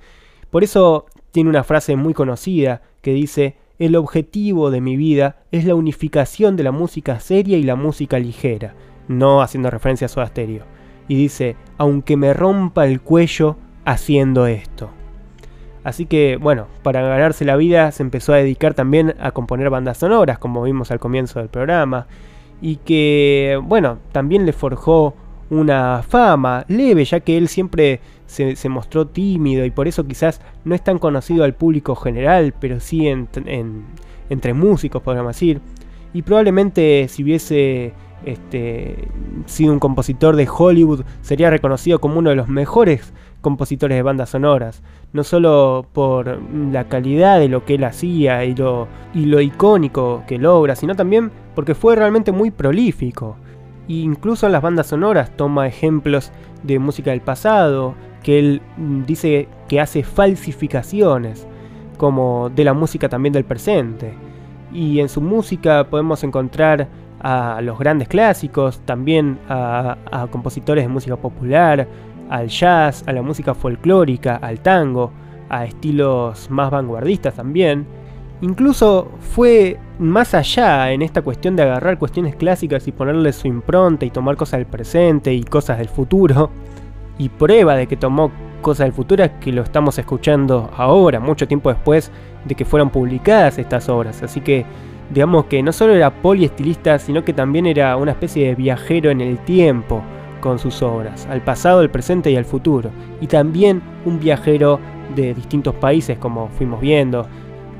Por 0.51 0.64
eso 0.64 1.07
tiene 1.33 1.51
una 1.51 1.64
frase 1.64 1.96
muy 1.96 2.14
conocida 2.14 2.83
que 3.03 3.12
dice, 3.12 3.57
el 3.79 3.94
objetivo 3.96 4.70
de 4.70 4.81
mi 4.81 4.96
vida 4.96 5.37
es 5.53 5.64
la 5.64 5.75
unificación 5.75 6.57
de 6.57 6.62
la 6.62 6.72
música 6.72 7.20
seria 7.20 7.59
y 7.59 7.62
la 7.62 7.77
música 7.77 8.18
ligera, 8.18 8.75
no 9.09 9.42
haciendo 9.42 9.70
referencia 9.70 10.07
a 10.07 10.09
su 10.09 10.20
asterio. 10.20 10.64
Y 11.09 11.16
dice, 11.16 11.57
aunque 11.79 12.16
me 12.16 12.33
rompa 12.33 12.87
el 12.87 13.01
cuello 13.01 13.57
haciendo 13.85 14.46
esto. 14.46 14.90
Así 15.85 16.07
que, 16.07 16.37
bueno, 16.37 16.66
para 16.83 17.01
ganarse 17.03 17.44
la 17.44 17.55
vida 17.55 17.92
se 17.92 18.03
empezó 18.03 18.33
a 18.33 18.38
dedicar 18.38 18.75
también 18.75 19.14
a 19.20 19.31
componer 19.31 19.70
bandas 19.70 19.99
sonoras, 19.99 20.38
como 20.38 20.62
vimos 20.62 20.90
al 20.90 20.99
comienzo 20.99 21.38
del 21.38 21.49
programa, 21.49 22.09
y 22.61 22.77
que, 22.77 23.61
bueno, 23.62 23.99
también 24.11 24.46
le 24.46 24.53
forjó 24.53 25.14
una 25.51 26.03
fama 26.03 26.65
leve, 26.69 27.05
ya 27.05 27.21
que 27.21 27.37
él 27.37 27.49
siempre 27.49 28.01
se, 28.27 28.69
mostró 28.69 29.07
tímido 29.07 29.65
y 29.65 29.71
por 29.71 29.89
eso 29.89 30.07
quizás 30.07 30.41
no 30.65 30.75
es 30.75 30.83
tan 30.83 30.99
conocido 30.99 31.45
al 31.45 31.55
público 31.55 31.95
general, 31.95 32.55
pero 32.59 32.81
sí 32.81 33.07
entre 33.09 34.55
músicos, 34.55 35.03
podríamos 35.03 35.37
decir. 35.37 35.61
Y 36.13 36.23
probablemente 36.23 37.07
si 37.09 37.23
hubiese 37.23 37.93
este, 38.25 39.09
sido 39.47 39.73
un 39.73 39.79
compositor 39.79 40.37
de 40.37 40.49
Hollywood, 40.49 41.05
sería 41.23 41.51
reconocido 41.51 42.01
como 42.01 42.19
uno 42.19 42.31
de 42.31 42.37
los 42.37 42.49
mejores 42.49 43.13
compositores 43.41 43.97
de 43.97 44.03
bandas 44.03 44.31
sonoras, 44.31 44.83
no 45.13 45.23
solo 45.23 45.87
por 45.93 46.41
la 46.73 46.89
calidad 46.89 47.39
de 47.39 47.49
lo 47.49 47.65
que 47.65 47.75
él 47.75 47.85
hacía 47.85 48.45
y 48.45 48.55
lo 48.57 49.41
icónico 49.41 50.25
que 50.27 50.39
logra, 50.39 50.75
sino 50.75 50.97
también 50.97 51.31
porque 51.55 51.75
fue 51.77 51.95
realmente 51.95 52.33
muy 52.33 52.51
prolífico 52.51 53.37
incluso 53.88 54.46
en 54.46 54.53
las 54.53 54.62
bandas 54.62 54.88
sonoras 54.88 55.37
toma 55.37 55.66
ejemplos 55.66 56.33
de 56.62 56.79
música 56.79 57.11
del 57.11 57.20
pasado, 57.20 57.94
que 58.22 58.38
él 58.38 58.62
mm, 58.77 59.05
dice 59.05 59.49
que 59.68 59.81
hace 59.81 60.03
falsificaciones, 60.03 61.46
como 61.96 62.51
de 62.51 62.64
la 62.64 62.75
música 62.75 63.09
también 63.09 63.33
del 63.33 63.44
presente. 63.44 64.14
Y 64.72 65.01
en 65.01 65.09
su 65.09 65.20
música 65.20 65.88
podemos 65.88 66.25
encontrar 66.25 66.88
a 67.20 67.61
los 67.62 67.79
grandes 67.79 68.09
clásicos, 68.09 68.81
también 68.81 69.38
a, 69.49 69.96
a 70.11 70.27
compositores 70.27 70.85
de 70.85 70.88
música 70.88 71.16
popular, 71.16 71.88
al 72.29 72.49
jazz, 72.49 73.05
a 73.07 73.12
la 73.12 73.22
música 73.22 73.55
folclórica, 73.55 74.37
al 74.37 74.61
tango, 74.61 75.12
a 75.49 75.64
estilos 75.64 76.51
más 76.51 76.70
vanguardistas 76.70 77.35
también. 77.35 77.87
Incluso 78.42 79.11
fue 79.20 79.79
más 79.99 80.35
allá 80.35 80.92
en 80.92 81.01
esta 81.03 81.22
cuestión 81.22 81.57
de 81.57 81.62
agarrar 81.62 81.99
cuestiones 81.99 82.37
clásicas 82.37 82.87
y 82.87 82.92
ponerle 82.92 83.33
su 83.33 83.46
impronta 83.46 84.05
y 84.05 84.11
tomar 84.11 84.37
cosas 84.37 84.59
del 84.59 84.66
presente 84.66 85.33
y 85.33 85.42
cosas 85.42 85.79
del 85.79 85.88
futuro. 85.88 86.51
Y 87.18 87.31
prueba 87.31 87.77
de 87.77 87.87
que 87.87 87.96
tomó 87.96 88.31
cosas 88.61 88.87
del 88.87 88.92
futuro 88.92 89.25
es 89.25 89.31
que 89.40 89.53
lo 89.53 89.62
estamos 89.62 89.99
escuchando 89.99 90.70
ahora, 90.77 91.18
mucho 91.18 91.49
tiempo 91.49 91.70
después 91.70 92.11
de 92.44 92.55
que 92.55 92.66
fueran 92.66 92.90
publicadas 92.90 93.59
estas 93.59 93.88
obras. 93.88 94.22
Así 94.22 94.40
que 94.40 94.66
digamos 95.11 95.46
que 95.46 95.62
no 95.62 95.72
solo 95.72 95.94
era 95.94 96.11
poliestilista, 96.11 96.99
sino 96.99 97.25
que 97.25 97.33
también 97.33 97.66
era 97.66 97.96
una 97.96 98.12
especie 98.12 98.49
de 98.49 98.55
viajero 98.55 99.11
en 99.11 99.22
el 99.22 99.38
tiempo 99.38 100.03
con 100.42 100.59
sus 100.59 100.83
obras, 100.83 101.27
al 101.31 101.40
pasado, 101.40 101.81
al 101.81 101.90
presente 101.90 102.31
y 102.31 102.37
al 102.37 102.44
futuro. 102.44 102.90
Y 103.20 103.29
también 103.29 103.83
un 104.05 104.20
viajero 104.20 104.79
de 105.14 105.33
distintos 105.33 105.75
países, 105.77 106.18
como 106.18 106.49
fuimos 106.49 106.81
viendo, 106.81 107.27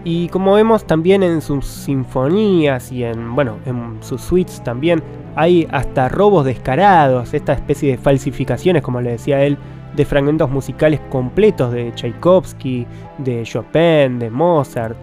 y 0.09 0.29
como 0.29 0.55
vemos 0.55 0.87
también 0.87 1.25
en 1.25 1.41
sus 1.41 1.67
sinfonías 1.67 2.93
y 2.93 3.03
en, 3.03 3.35
bueno, 3.35 3.59
en 3.67 3.99
sus 4.03 4.21
suites 4.21 4.63
también 4.63 5.03
hay 5.35 5.67
hasta 5.73 6.09
robos 6.09 6.45
descarados, 6.45 7.35
esta 7.35 7.55
especie 7.55 7.91
de 7.91 7.99
falsificaciones, 7.99 8.83
como 8.83 9.01
le 9.01 9.11
decía 9.11 9.43
él, 9.43 9.59
de 9.97 10.05
fragmentos 10.05 10.49
musicales 10.49 11.01
completos 11.11 11.73
de 11.73 11.91
Tchaikovsky, 11.93 12.87
de 13.19 13.43
Chopin, 13.43 14.21
de 14.21 14.31
Mozart. 14.31 14.97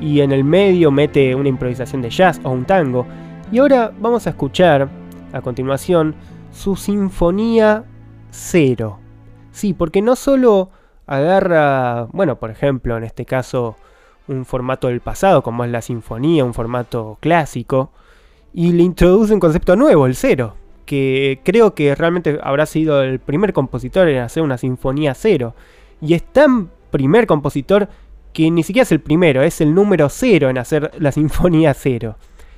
Y 0.00 0.20
en 0.20 0.32
el 0.32 0.42
medio 0.42 0.90
mete 0.90 1.32
una 1.36 1.48
improvisación 1.48 2.02
de 2.02 2.10
jazz 2.10 2.40
o 2.42 2.50
un 2.50 2.64
tango. 2.64 3.06
Y 3.52 3.60
ahora 3.60 3.92
vamos 4.00 4.26
a 4.26 4.30
escuchar, 4.30 4.88
a 5.32 5.40
continuación, 5.42 6.16
su 6.50 6.74
Sinfonía 6.74 7.84
Cero. 8.30 8.98
Sí, 9.52 9.74
porque 9.74 10.02
no 10.02 10.16
solo 10.16 10.70
agarra, 11.06 12.08
bueno, 12.10 12.40
por 12.40 12.50
ejemplo, 12.50 12.96
en 12.96 13.04
este 13.04 13.24
caso, 13.24 13.76
un 14.30 14.44
formato 14.44 14.88
del 14.88 15.00
pasado, 15.00 15.42
como 15.42 15.64
es 15.64 15.70
la 15.70 15.82
sinfonía, 15.82 16.44
un 16.44 16.54
formato 16.54 17.18
clásico, 17.20 17.90
y 18.52 18.72
le 18.72 18.82
introduce 18.82 19.34
un 19.34 19.40
concepto 19.40 19.76
nuevo, 19.76 20.06
el 20.06 20.14
cero, 20.14 20.54
que 20.86 21.40
creo 21.44 21.74
que 21.74 21.94
realmente 21.94 22.38
habrá 22.42 22.66
sido 22.66 23.02
el 23.02 23.18
primer 23.18 23.52
compositor 23.52 24.08
en 24.08 24.18
hacer 24.18 24.42
una 24.42 24.58
sinfonía 24.58 25.14
cero. 25.14 25.54
Y 26.00 26.14
es 26.14 26.22
tan 26.22 26.70
primer 26.90 27.26
compositor 27.26 27.88
que 28.32 28.50
ni 28.50 28.62
siquiera 28.62 28.84
es 28.84 28.92
el 28.92 29.00
primero, 29.00 29.42
es 29.42 29.60
el 29.60 29.74
número 29.74 30.08
cero 30.08 30.48
en 30.48 30.58
hacer 30.58 30.90
la 30.98 31.12
sinfonía 31.12 31.74
cero. 31.74 32.16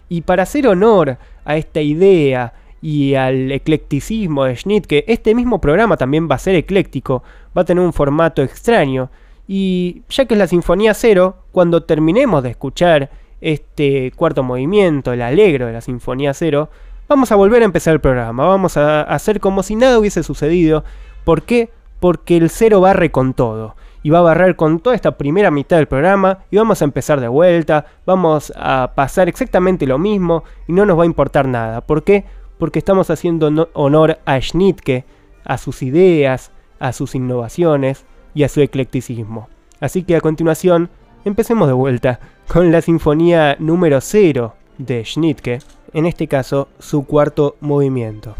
Y 0.08 0.22
para 0.22 0.42
hacer 0.42 0.66
honor 0.66 1.16
a 1.44 1.56
esta 1.56 1.80
idea 1.80 2.52
y 2.82 3.14
al 3.14 3.50
eclecticismo 3.52 4.44
de 4.44 4.56
Schnitt, 4.56 4.87
que 4.87 5.04
este 5.06 5.35
mismo 5.35 5.61
programa 5.61 5.96
también 5.96 6.28
va 6.30 6.35
a 6.35 6.38
ser 6.38 6.54
ecléctico, 6.54 7.22
va 7.56 7.62
a 7.62 7.64
tener 7.64 7.82
un 7.82 7.92
formato 7.92 8.42
extraño, 8.42 9.11
y 9.55 10.01
ya 10.09 10.25
que 10.25 10.33
es 10.33 10.38
la 10.38 10.47
Sinfonía 10.47 10.95
Cero, 10.95 11.37
cuando 11.53 11.83
terminemos 11.83 12.43
de 12.43 12.49
escuchar 12.49 13.11
este 13.43 14.11
cuarto 14.17 14.43
movimiento, 14.43 15.12
el 15.12 15.21
alegro 15.21 15.67
de 15.67 15.75
la 15.75 15.83
Sinfonía 15.83 16.33
Cero, 16.33 16.71
vamos 17.07 17.33
a 17.33 17.37
volver 17.37 17.61
a 17.61 17.67
empezar 17.67 17.93
el 17.93 18.01
programa. 18.01 18.47
Vamos 18.47 18.79
a 18.79 19.03
hacer 19.03 19.41
como 19.41 19.62
si 19.62 19.77
nada 19.77 19.99
hubiese 19.99 20.23
sucedido. 20.23 20.85
¿Por 21.25 21.43
qué? 21.43 21.69
porque 22.01 22.38
el 22.38 22.49
cero 22.49 22.81
barre 22.81 23.11
con 23.11 23.35
todo. 23.35 23.77
Y 24.03 24.09
va 24.09 24.21
a 24.21 24.23
barrer 24.23 24.57
con 24.57 24.81
toda 24.81 24.97
esta 24.97 25.19
primera 25.19 25.51
mitad 25.51 25.77
del 25.77 25.87
programa 25.87 26.38
y 26.51 26.57
vamos 26.57 26.81
a 26.81 26.87
empezar 26.87 27.21
de 27.21 27.29
vuelta, 27.29 27.85
vamos 28.07 28.55
a 28.57 28.93
pasar 28.95 29.29
exactamente 29.29 29.87
lo 29.87 29.99
mismo 29.99 30.45
y 30.67 30.73
no 30.73 30.87
nos 30.87 30.99
va 30.99 31.03
a 31.03 31.07
importar 31.07 31.47
nada. 31.47 31.83
¿Por 31.83 32.05
qué? 32.05 32.25
Porque 32.59 32.79
estamos 32.79 33.11
haciendo 33.11 33.69
honor 33.75 34.19
a 34.25 34.41
Schnittke, 34.41 35.05
a 35.45 35.59
sus 35.59 35.83
ideas, 35.83 36.53
a 36.81 36.95
sus 36.95 37.15
innovaciones 37.15 38.07
y 38.35 38.42
a 38.42 38.49
su 38.49 38.61
eclecticismo. 38.61 39.49
Así 39.81 40.03
que 40.05 40.16
a 40.16 40.21
continuación, 40.21 40.90
empecemos 41.25 41.68
de 41.68 41.75
vuelta 41.75 42.21
con 42.49 42.73
la 42.73 42.83
sinfonía 42.83 43.57
número 43.59 44.01
0 44.01 44.55
de 44.79 45.05
Schnittke, 45.05 45.61
en 45.92 46.07
este 46.07 46.29
caso 46.29 46.68
su 46.79 47.05
cuarto 47.05 47.57
movimiento. 47.61 48.35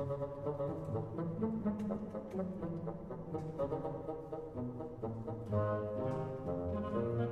Thank 0.00 0.10
you. 7.20 7.29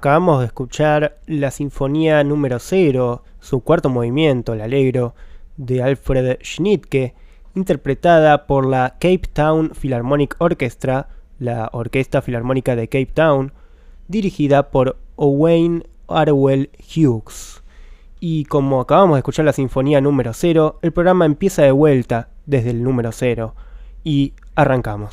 Acabamos 0.00 0.40
de 0.40 0.46
escuchar 0.46 1.18
la 1.26 1.50
Sinfonía 1.50 2.24
número 2.24 2.58
0, 2.58 3.22
su 3.38 3.60
cuarto 3.60 3.90
movimiento, 3.90 4.54
el 4.54 4.62
Alegro, 4.62 5.14
de 5.58 5.82
Alfred 5.82 6.38
Schnittke, 6.42 7.12
interpretada 7.54 8.46
por 8.46 8.64
la 8.64 8.94
Cape 8.94 9.28
Town 9.30 9.72
Philharmonic 9.78 10.36
Orchestra, 10.38 11.08
la 11.38 11.68
Orquesta 11.74 12.22
Filarmónica 12.22 12.76
de 12.76 12.88
Cape 12.88 13.10
Town, 13.12 13.52
dirigida 14.08 14.70
por 14.70 14.96
Owain 15.16 15.84
Arwell 16.08 16.70
Hughes. 16.78 17.62
Y 18.20 18.46
como 18.46 18.80
acabamos 18.80 19.16
de 19.16 19.18
escuchar 19.18 19.44
la 19.44 19.52
Sinfonía 19.52 20.00
número 20.00 20.32
0, 20.32 20.78
el 20.80 20.92
programa 20.92 21.26
empieza 21.26 21.60
de 21.60 21.72
vuelta 21.72 22.30
desde 22.46 22.70
el 22.70 22.82
número 22.82 23.12
0 23.12 23.54
y 24.02 24.32
arrancamos. 24.54 25.10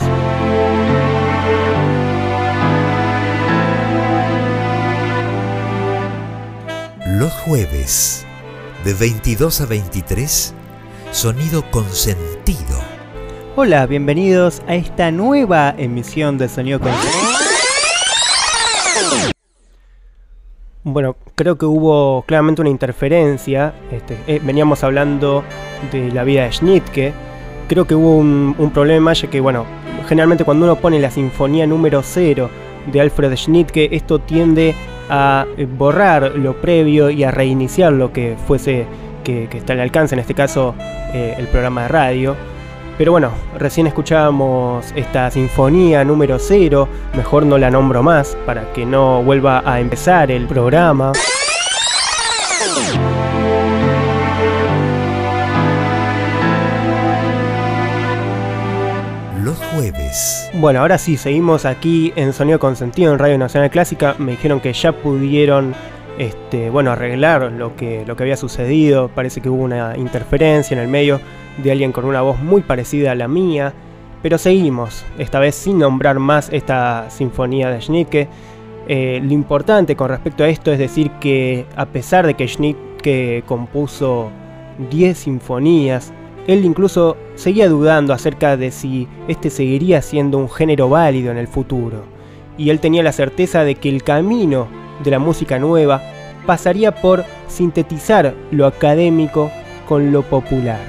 Los 7.20 7.34
jueves, 7.34 8.28
de 8.86 8.94
22 8.94 9.62
a 9.62 9.66
23, 9.66 10.54
Sonido 11.10 11.64
Consentido. 11.72 12.78
Hola, 13.56 13.88
bienvenidos 13.88 14.62
a 14.68 14.76
esta 14.76 15.10
nueva 15.10 15.74
emisión 15.80 16.38
de 16.38 16.48
Sonido 16.48 16.80
Consentido. 16.80 17.24
Bueno, 20.84 21.16
creo 21.34 21.58
que 21.58 21.66
hubo 21.66 22.22
claramente 22.28 22.62
una 22.62 22.70
interferencia. 22.70 23.74
Este, 23.92 24.20
eh, 24.28 24.40
veníamos 24.44 24.84
hablando 24.84 25.44
de 25.92 26.12
la 26.12 26.24
vida 26.24 26.44
de 26.44 26.52
Schnittke. 26.52 27.14
Creo 27.68 27.88
que 27.88 27.96
hubo 27.96 28.16
un, 28.16 28.54
un 28.60 28.70
problema, 28.70 29.14
ya 29.14 29.28
que, 29.28 29.40
bueno, 29.40 29.66
generalmente 30.08 30.46
cuando 30.46 30.66
uno 30.66 30.76
pone 30.76 31.00
la 31.00 31.10
sinfonía 31.10 31.66
número 31.66 32.04
0 32.04 32.48
de 32.92 33.02
Alfred 33.02 33.36
Schnittke, 33.36 33.90
esto 33.92 34.20
tiende 34.20 34.76
borrar 35.78 36.34
lo 36.36 36.54
previo 36.62 37.10
y 37.10 37.24
a 37.24 37.32
reiniciar 37.32 37.94
lo 37.94 38.12
que 38.12 38.36
fuese 38.48 38.86
que, 39.24 39.58
está 39.58 39.74
al 39.74 39.82
alcance, 39.82 40.16
en 40.16 40.20
este 40.20 40.34
caso 40.34 40.74
eh, 41.14 41.36
el 41.38 41.48
programa 41.48 41.84
de 41.84 41.88
radio. 41.90 42.36
Pero 42.98 43.12
bueno, 43.12 43.30
recién 43.58 43.86
escuchábamos 43.86 44.92
esta 44.96 45.30
sinfonía 45.30 46.04
número 46.04 46.40
0, 46.40 46.88
mejor 47.16 47.46
no 47.46 47.58
la 47.58 47.70
nombro 47.70 48.02
más 48.02 48.36
para 48.46 48.74
que 48.74 48.86
no 48.86 49.22
vuelva 49.22 49.62
a 49.66 49.80
empezar 49.80 50.32
el 50.32 50.48
programa. 50.48 51.12
Bueno, 60.60 60.80
ahora 60.80 60.98
sí, 60.98 61.18
seguimos 61.18 61.66
aquí 61.66 62.12
en 62.16 62.34
Sonido 62.34 62.58
Consentido 62.58 63.14
en 63.14 63.20
Radio 63.20 63.38
Nacional 63.38 63.70
Clásica. 63.70 64.16
Me 64.18 64.32
dijeron 64.32 64.60
que 64.60 64.74
ya 64.74 64.92
pudieron 64.92 65.76
este, 66.18 66.72
bueno, 66.72 66.90
arreglar 66.90 67.52
lo 67.52 67.76
que, 67.76 68.04
lo 68.08 68.16
que 68.16 68.24
había 68.24 68.38
sucedido. 68.38 69.08
Parece 69.10 69.40
que 69.40 69.50
hubo 69.50 69.62
una 69.62 69.96
interferencia 69.96 70.74
en 70.74 70.82
el 70.82 70.88
medio 70.88 71.22
de 71.62 71.72
alguien 71.72 71.92
con 71.92 72.06
una 72.06 72.24
voz 72.24 72.40
muy 72.40 72.64
parecida 72.64 73.12
a 73.12 73.16
la 73.16 73.28
mía. 73.28 73.72
Pero 74.24 74.40
seguimos, 74.40 75.06
esta 75.20 75.40
vez 75.40 75.54
sin 75.54 75.78
nombrar 75.78 76.18
más 76.18 76.50
esta 76.52 77.08
sinfonía 77.12 77.70
de 77.70 77.80
Schnittke. 77.80 78.28
Eh, 78.88 79.22
lo 79.24 79.34
importante 79.34 79.96
con 79.96 80.10
respecto 80.10 80.44
a 80.44 80.50
esto 80.50 80.72
es 80.72 80.80
decir 80.80 81.12
que 81.20 81.68
a 81.76 81.86
pesar 81.86 82.26
de 82.26 82.34
que 82.34 82.48
Schnittke 82.48 83.44
compuso 83.46 84.32
10 84.90 85.16
sinfonías, 85.16 86.12
él 86.48 86.66
incluso 86.66 87.18
seguía 87.36 87.70
dudando 87.70 88.14
acerca 88.14 88.58
de 88.58 88.72
si 88.72 89.08
este 89.28 89.50
seguiría 89.50 90.02
siendo 90.02 90.38
un 90.38 90.50
género 90.50 90.90
válido 90.90 91.32
en 91.32 91.38
el 91.38 91.48
futuro, 91.48 92.04
y 92.58 92.70
él 92.70 92.80
tenía 92.80 93.04
la 93.04 93.12
certeza 93.12 93.64
de 93.64 93.76
que 93.76 93.90
el 93.90 94.04
camino 94.04 94.68
de 95.04 95.12
la 95.12 95.20
música 95.20 95.60
nueva 95.60 96.02
pasaría 96.46 96.96
por 96.96 97.26
sintetizar 97.48 98.34
lo 98.52 98.66
académico 98.66 99.52
con 99.88 100.12
lo 100.12 100.24
popular. 100.24 100.80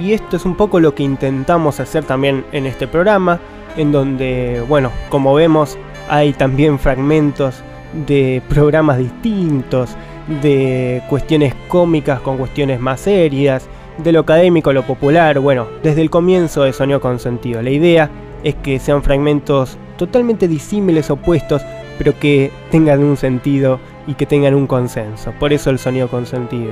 Y 0.00 0.12
esto 0.12 0.36
es 0.36 0.44
un 0.44 0.54
poco 0.54 0.78
lo 0.78 0.94
que 0.94 1.02
intentamos 1.02 1.80
hacer 1.80 2.04
también 2.04 2.44
en 2.52 2.66
este 2.66 2.86
programa, 2.86 3.40
en 3.76 3.90
donde, 3.90 4.62
bueno, 4.68 4.92
como 5.08 5.34
vemos, 5.34 5.76
hay 6.08 6.32
también 6.34 6.78
fragmentos 6.78 7.62
de 8.06 8.42
programas 8.48 8.98
distintos, 8.98 9.96
de 10.42 11.02
cuestiones 11.08 11.54
cómicas 11.68 12.20
con 12.20 12.36
cuestiones 12.36 12.78
más 12.80 13.00
serias, 13.00 13.66
de 13.98 14.12
lo 14.12 14.20
académico 14.20 14.70
a 14.70 14.72
lo 14.72 14.84
popular, 14.84 15.38
bueno, 15.40 15.66
desde 15.82 16.02
el 16.02 16.10
comienzo 16.10 16.62
de 16.62 16.72
Sonido 16.72 17.00
Consentido. 17.00 17.62
La 17.62 17.70
idea 17.70 18.10
es 18.44 18.54
que 18.54 18.78
sean 18.78 19.02
fragmentos 19.02 19.76
totalmente 19.96 20.48
disímiles, 20.48 21.10
opuestos, 21.10 21.62
pero 21.98 22.18
que 22.18 22.50
tengan 22.70 23.02
un 23.02 23.16
sentido 23.16 23.80
y 24.06 24.14
que 24.14 24.26
tengan 24.26 24.54
un 24.54 24.66
consenso. 24.66 25.32
Por 25.38 25.52
eso 25.52 25.70
el 25.70 25.78
sonido 25.78 26.08
consentido. 26.08 26.70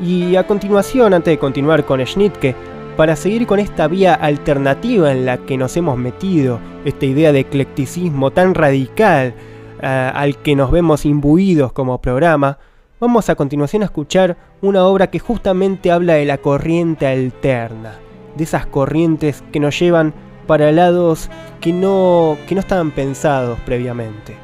Y 0.00 0.36
a 0.36 0.46
continuación, 0.46 1.12
antes 1.12 1.32
de 1.32 1.38
continuar 1.38 1.84
con 1.84 2.00
Schnittke, 2.04 2.54
para 2.96 3.16
seguir 3.16 3.46
con 3.46 3.58
esta 3.58 3.88
vía 3.88 4.14
alternativa 4.14 5.12
en 5.12 5.26
la 5.26 5.38
que 5.38 5.56
nos 5.56 5.76
hemos 5.76 5.98
metido, 5.98 6.60
esta 6.84 7.06
idea 7.06 7.32
de 7.32 7.40
eclecticismo 7.40 8.30
tan 8.30 8.54
radical 8.54 9.34
eh, 9.80 10.10
al 10.14 10.36
que 10.38 10.54
nos 10.54 10.70
vemos 10.70 11.04
imbuidos 11.04 11.72
como 11.72 12.00
programa, 12.00 12.58
vamos 13.00 13.28
a 13.28 13.34
continuación 13.34 13.82
a 13.82 13.86
escuchar 13.86 14.36
una 14.62 14.86
obra 14.86 15.08
que 15.08 15.18
justamente 15.18 15.90
habla 15.90 16.14
de 16.14 16.24
la 16.24 16.38
corriente 16.38 17.08
alterna, 17.08 17.98
de 18.36 18.44
esas 18.44 18.64
corrientes 18.64 19.42
que 19.52 19.58
nos 19.58 19.76
llevan 19.78 20.14
para 20.46 20.70
lados 20.70 21.28
que 21.60 21.72
no, 21.72 22.38
que 22.46 22.54
no 22.54 22.60
estaban 22.60 22.92
pensados 22.92 23.58
previamente. 23.66 24.36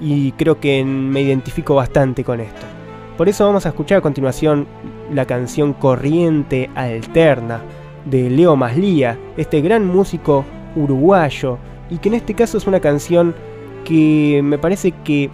Y 0.00 0.32
creo 0.32 0.60
que 0.60 0.84
me 0.84 1.22
identifico 1.22 1.74
bastante 1.74 2.24
con 2.24 2.40
esto. 2.40 2.66
Por 3.16 3.28
eso 3.30 3.46
vamos 3.46 3.64
a 3.64 3.70
escuchar 3.70 3.98
a 3.98 4.02
continuación 4.02 4.66
la 5.10 5.24
canción 5.24 5.72
Corriente 5.72 6.68
Alterna 6.74 7.62
de 8.04 8.28
Leo 8.28 8.56
Maslía, 8.56 9.18
este 9.38 9.62
gran 9.62 9.86
músico 9.86 10.44
uruguayo, 10.76 11.56
y 11.88 11.98
que 11.98 12.10
en 12.10 12.16
este 12.16 12.34
caso 12.34 12.58
es 12.58 12.66
una 12.66 12.80
canción 12.80 13.34
que 13.84 14.42
me 14.44 14.58
parece 14.58 14.92
que 14.92 15.30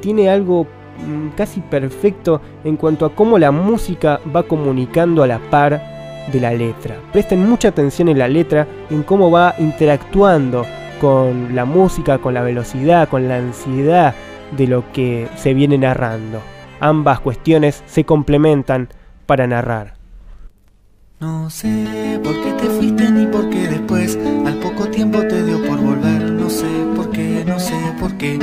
tiene 0.00 0.28
algo 0.28 0.66
casi 1.36 1.60
perfecto 1.60 2.40
en 2.64 2.76
cuanto 2.76 3.06
a 3.06 3.14
cómo 3.14 3.38
la 3.38 3.50
música 3.50 4.20
va 4.34 4.44
comunicando 4.44 5.22
a 5.22 5.26
la 5.26 5.38
par 5.38 5.82
de 6.32 6.40
la 6.40 6.52
letra. 6.52 6.96
Presten 7.12 7.48
mucha 7.48 7.68
atención 7.68 8.08
en 8.08 8.18
la 8.18 8.28
letra, 8.28 8.66
en 8.90 9.02
cómo 9.02 9.30
va 9.30 9.54
interactuando 9.58 10.64
con 11.00 11.54
la 11.54 11.64
música, 11.64 12.18
con 12.18 12.34
la 12.34 12.42
velocidad, 12.42 13.08
con 13.08 13.28
la 13.28 13.36
ansiedad 13.36 14.14
de 14.56 14.66
lo 14.66 14.90
que 14.92 15.28
se 15.36 15.54
viene 15.54 15.78
narrando. 15.78 16.40
Ambas 16.80 17.20
cuestiones 17.20 17.82
se 17.86 18.04
complementan 18.04 18.88
para 19.26 19.46
narrar. 19.46 19.94
No 21.20 21.48
sé 21.48 22.20
por 22.22 22.34
qué 22.42 22.52
te 22.52 22.66
fuiste 22.68 23.10
ni 23.10 23.26
por 23.26 23.48
qué 23.48 23.68
después 23.68 24.18
al 24.44 24.54
poco 24.54 24.88
tiempo 24.88 25.20
te 25.20 25.44
dio 25.44 25.62
por 25.64 25.78
volver. 25.78 26.32
No 26.32 26.50
sé 26.50 26.66
por 26.94 27.10
qué, 27.10 27.44
no 27.46 27.58
sé 27.58 27.74
por 27.98 28.12
qué 28.18 28.38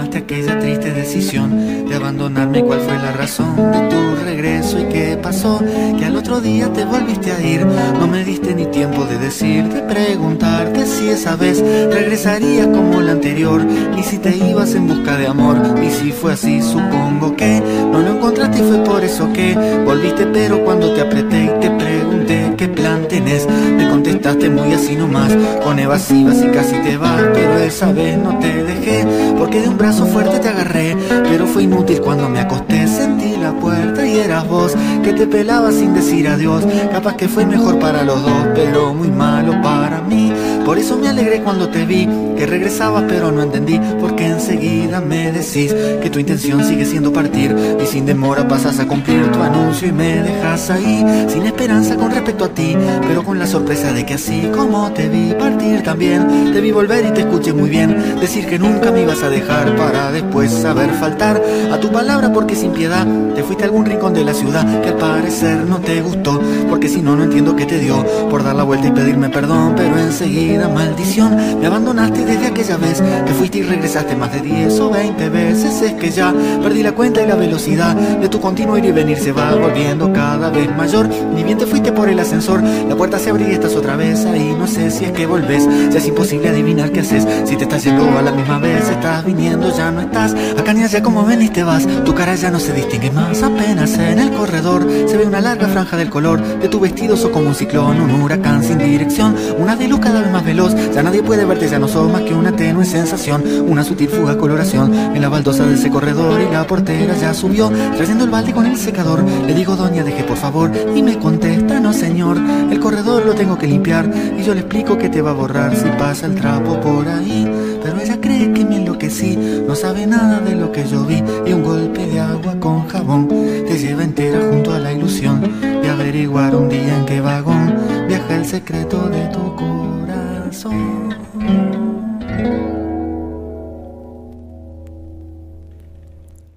tomaste 0.00 0.18
aquella 0.18 0.58
triste 0.58 0.92
decisión 0.92 1.86
de 1.86 1.94
abandonarme. 1.94 2.64
¿Cuál 2.64 2.80
fue 2.80 2.94
la 2.94 3.12
razón 3.12 3.54
de 3.54 3.80
tu 3.90 4.24
regreso 4.24 4.78
y 4.80 4.84
qué 4.84 5.18
pasó? 5.22 5.60
Que 5.98 6.06
al 6.06 6.16
otro 6.16 6.40
día 6.40 6.72
te 6.72 6.86
volviste 6.86 7.30
a 7.32 7.40
ir. 7.42 7.66
No 7.66 8.06
me 8.06 8.24
diste 8.24 8.54
ni 8.54 8.64
tiempo 8.66 9.04
de 9.04 9.18
decir, 9.18 9.64
de 9.64 9.82
preguntarte 9.82 10.86
si 10.86 11.10
esa 11.10 11.36
vez 11.36 11.60
regresarías 11.60 12.68
como 12.68 13.02
la 13.02 13.12
anterior. 13.12 13.62
Ni 13.62 14.02
si 14.02 14.16
te 14.18 14.34
ibas 14.34 14.74
en 14.74 14.88
busca 14.88 15.18
de 15.18 15.26
amor. 15.26 15.56
Ni 15.78 15.90
si 15.90 16.12
fue 16.12 16.32
así, 16.32 16.62
supongo 16.62 17.36
que 17.36 17.62
no 17.92 17.98
lo 18.00 18.16
encontraste 18.16 18.58
y 18.58 18.62
fue 18.62 18.78
por 18.82 19.04
eso 19.04 19.30
que 19.34 19.54
volviste. 19.84 20.26
Pero 20.26 20.64
cuando 20.64 20.94
te 20.94 21.02
apreté 21.02 21.44
y 21.44 21.60
te 21.60 21.70
pregunté 21.70 22.54
qué 22.56 22.68
plan 22.68 23.06
tenés, 23.06 23.46
me 23.76 23.88
contestaste 23.88 24.48
muy 24.48 24.72
así 24.72 24.96
nomás, 24.96 25.32
con 25.62 25.78
evasivas 25.78 26.42
y 26.42 26.48
casi 26.48 26.76
te 26.76 26.96
vas. 26.96 27.20
Pero 27.34 27.58
esa 27.58 27.92
vez 27.92 28.16
no 28.16 28.38
te 28.38 28.62
dejé, 28.64 29.04
porque 29.40 29.62
de 29.62 29.70
un 29.70 29.78
brazo 29.78 30.04
fuerte 30.04 30.38
te 30.38 30.48
agarré. 30.48 30.94
Pero 31.24 31.46
fue 31.46 31.62
inútil 31.62 32.02
cuando 32.02 32.28
me 32.28 32.40
acosté, 32.40 32.86
sentí 32.86 33.36
la 33.36 33.52
puerta 33.52 34.06
y 34.06 34.18
eras 34.18 34.46
vos, 34.46 34.76
que 35.02 35.14
te 35.14 35.26
pelabas 35.26 35.76
sin 35.76 35.94
decir 35.94 36.28
adiós. 36.28 36.62
Capaz 36.92 37.16
que 37.16 37.26
fue 37.26 37.46
mejor 37.46 37.78
para 37.78 38.04
los 38.04 38.22
dos, 38.22 38.48
pero 38.54 38.92
muy 38.92 39.08
malo 39.08 39.58
para 39.62 40.02
mí. 40.02 40.30
Por 40.66 40.78
eso 40.78 40.98
me 40.98 41.08
alegré 41.08 41.40
cuando 41.40 41.70
te 41.70 41.86
vi, 41.86 42.06
que 42.36 42.46
regresabas 42.46 43.04
pero 43.08 43.32
no 43.32 43.42
entendí, 43.42 43.80
porque 43.98 44.26
enseguida 44.26 45.00
me 45.00 45.32
decís 45.32 45.74
que 46.02 46.10
tu 46.10 46.18
intención 46.18 46.62
sigue 46.62 46.84
siendo 46.84 47.12
partir 47.12 47.56
y 47.82 47.86
sin 47.86 48.04
demora 48.04 48.46
pasas 48.46 48.78
a 48.78 48.86
cumplir 48.86 49.32
tu 49.32 49.42
anuncio 49.42 49.88
y 49.88 49.92
me 49.92 50.22
dejas 50.22 50.70
ahí, 50.70 51.04
sin 51.28 51.46
esperanza 51.46 51.96
con 51.96 52.10
respecto 52.10 52.44
a 52.44 52.48
ti, 52.50 52.76
pero 53.08 53.24
con 53.24 53.38
la 53.38 53.46
sorpresa 53.46 53.92
de 53.92 54.04
que 54.04 54.14
así 54.14 54.50
como 54.54 54.92
te 54.92 55.08
vi 55.08 55.32
partir 55.32 55.82
también, 55.82 56.52
te 56.52 56.60
vi 56.60 56.72
volver 56.72 57.06
y 57.06 57.10
te 57.10 57.22
escuché 57.22 57.52
muy 57.52 57.70
bien, 57.70 58.20
decir 58.20 58.46
que 58.46 58.58
nunca 58.58 58.92
me 58.92 59.02
ibas 59.02 59.22
a 59.22 59.29
dejar 59.30 59.76
para 59.76 60.10
después 60.10 60.50
saber 60.50 60.90
faltar 60.90 61.40
a 61.72 61.78
tu 61.78 61.90
palabra 61.90 62.32
porque 62.32 62.54
sin 62.56 62.72
piedad 62.72 63.06
te 63.34 63.42
fuiste 63.42 63.64
a 63.64 63.66
algún 63.66 63.86
rincón 63.86 64.12
de 64.12 64.24
la 64.24 64.34
ciudad 64.34 64.82
que 64.82 64.88
al 64.88 64.96
parecer 64.96 65.64
no 65.66 65.78
te 65.78 66.02
gustó, 66.02 66.40
porque 66.68 66.88
si 66.88 67.00
no, 67.00 67.16
no 67.16 67.24
entiendo 67.24 67.56
qué 67.56 67.64
te 67.64 67.78
dio 67.78 68.04
por 68.28 68.42
dar 68.42 68.56
la 68.56 68.64
vuelta 68.64 68.88
y 68.88 68.90
pedirme 68.90 69.28
perdón, 69.28 69.74
pero 69.76 69.98
enseguida 69.98 70.68
maldición. 70.68 71.60
Me 71.60 71.66
abandonaste 71.66 72.24
desde 72.24 72.48
aquella 72.48 72.76
vez, 72.76 73.02
te 73.24 73.32
fuiste 73.32 73.58
y 73.58 73.62
regresaste 73.62 74.16
más 74.16 74.32
de 74.32 74.40
10 74.40 74.80
o 74.80 74.90
20 74.90 75.28
veces. 75.28 75.82
Es 75.82 75.92
que 75.94 76.10
ya 76.10 76.34
perdí 76.62 76.82
la 76.82 76.92
cuenta 76.92 77.22
y 77.22 77.26
la 77.26 77.36
velocidad 77.36 77.94
de 77.94 78.28
tu 78.28 78.40
continuo 78.40 78.76
ir 78.76 78.86
y 78.86 78.92
venir 78.92 79.18
se 79.18 79.32
va 79.32 79.54
volviendo 79.54 80.12
cada 80.12 80.50
vez 80.50 80.74
mayor. 80.76 81.08
Ni 81.34 81.44
bien 81.44 81.58
te 81.58 81.66
fuiste 81.66 81.92
por 81.92 82.08
el 82.08 82.18
ascensor, 82.18 82.62
la 82.62 82.96
puerta 82.96 83.18
se 83.18 83.30
abrió 83.30 83.48
y 83.48 83.52
estás 83.52 83.76
otra 83.76 83.96
vez 83.96 84.24
ahí. 84.26 84.54
No 84.58 84.66
sé 84.66 84.90
si 84.90 85.04
es 85.04 85.12
que 85.12 85.26
volvés, 85.26 85.68
ya 85.90 85.98
es 85.98 86.06
imposible 86.06 86.48
adivinar 86.48 86.90
qué 86.90 87.00
haces. 87.00 87.26
Si 87.44 87.56
te 87.56 87.64
estás 87.64 87.84
yendo 87.84 88.18
a 88.18 88.22
la 88.22 88.32
misma 88.32 88.58
vez, 88.58 88.88
estás 88.88 89.19
viniendo, 89.24 89.74
ya 89.76 89.90
no 89.90 90.00
estás. 90.00 90.34
Acá 90.58 90.72
ni 90.74 90.82
allá 90.82 91.02
como 91.02 91.24
ven 91.24 91.42
y 91.42 91.48
te 91.48 91.62
vas, 91.62 91.86
tu 92.04 92.14
cara 92.14 92.34
ya 92.34 92.50
no 92.50 92.60
se 92.60 92.72
distingue 92.72 93.10
más. 93.10 93.42
Apenas 93.42 93.98
en 93.98 94.18
el 94.18 94.30
corredor 94.32 94.86
se 95.06 95.16
ve 95.16 95.26
una 95.26 95.40
larga 95.40 95.68
franja 95.68 95.96
del 95.96 96.10
color 96.10 96.40
de 96.42 96.68
tu 96.68 96.80
vestido, 96.80 97.16
sos 97.16 97.30
como 97.30 97.48
un 97.48 97.54
ciclón, 97.54 98.00
un 98.00 98.22
huracán 98.22 98.62
sin 98.62 98.78
dirección. 98.78 99.34
Una 99.58 99.76
de 99.76 99.88
luz 99.88 100.00
cada 100.00 100.20
vez 100.20 100.30
más 100.30 100.44
veloz, 100.44 100.74
ya 100.94 101.02
nadie 101.02 101.22
puede 101.22 101.44
verte, 101.44 101.68
ya 101.68 101.78
no 101.78 101.88
sos 101.88 102.10
más 102.10 102.22
que 102.22 102.34
una 102.34 102.52
tenue 102.52 102.84
sensación. 102.84 103.42
Una 103.66 103.84
sutil 103.84 104.08
fuga 104.08 104.36
coloración 104.36 104.92
en 104.94 105.20
la 105.20 105.28
baldosa 105.28 105.66
de 105.66 105.74
ese 105.74 105.90
corredor 105.90 106.40
y 106.40 106.52
la 106.52 106.66
portera 106.66 107.16
ya 107.16 107.34
subió, 107.34 107.70
trayendo 107.96 108.24
el 108.24 108.30
balde 108.30 108.52
con 108.52 108.66
el 108.66 108.76
secador. 108.76 109.24
Le 109.46 109.54
digo, 109.54 109.76
doña, 109.76 110.04
deje 110.04 110.24
por 110.24 110.36
favor, 110.36 110.70
y 110.94 111.02
me 111.02 111.18
contesta, 111.18 111.80
no 111.80 111.92
señor, 111.92 112.38
el 112.70 112.80
corredor 112.80 113.24
lo 113.26 113.34
tengo 113.34 113.58
que 113.58 113.66
limpiar. 113.66 114.10
Y 114.38 114.42
yo 114.42 114.54
le 114.54 114.60
explico 114.60 114.98
que 114.98 115.08
te 115.08 115.22
va 115.22 115.30
a 115.30 115.34
borrar 115.34 115.74
si 115.76 115.88
pasa 115.98 116.26
el 116.26 116.34
trapo 116.34 116.80
por 116.80 117.08
ahí. 117.08 117.48
Pero 117.90 118.02
ella 118.02 118.20
cree 118.20 118.52
que 118.52 118.64
me 118.64 118.76
enloquecí, 118.76 119.36
no 119.36 119.74
sabe 119.74 120.06
nada 120.06 120.38
de 120.38 120.54
lo 120.54 120.70
que 120.70 120.86
yo 120.86 121.04
vi. 121.04 121.24
Y 121.44 121.52
un 121.52 121.64
golpe 121.64 122.06
de 122.06 122.20
agua 122.20 122.54
con 122.60 122.86
jabón 122.86 123.26
te 123.26 123.78
lleva 123.78 124.04
entera 124.04 124.38
junto 124.48 124.72
a 124.72 124.78
la 124.78 124.92
ilusión 124.92 125.40
de 125.60 125.88
averiguar 125.88 126.54
un 126.54 126.68
día 126.68 126.96
en 126.96 127.04
qué 127.04 127.20
vagón 127.20 128.06
viaja 128.06 128.36
el 128.36 128.44
secreto 128.44 129.08
de 129.08 129.26
tu 129.26 129.56
corazón. 129.56 131.16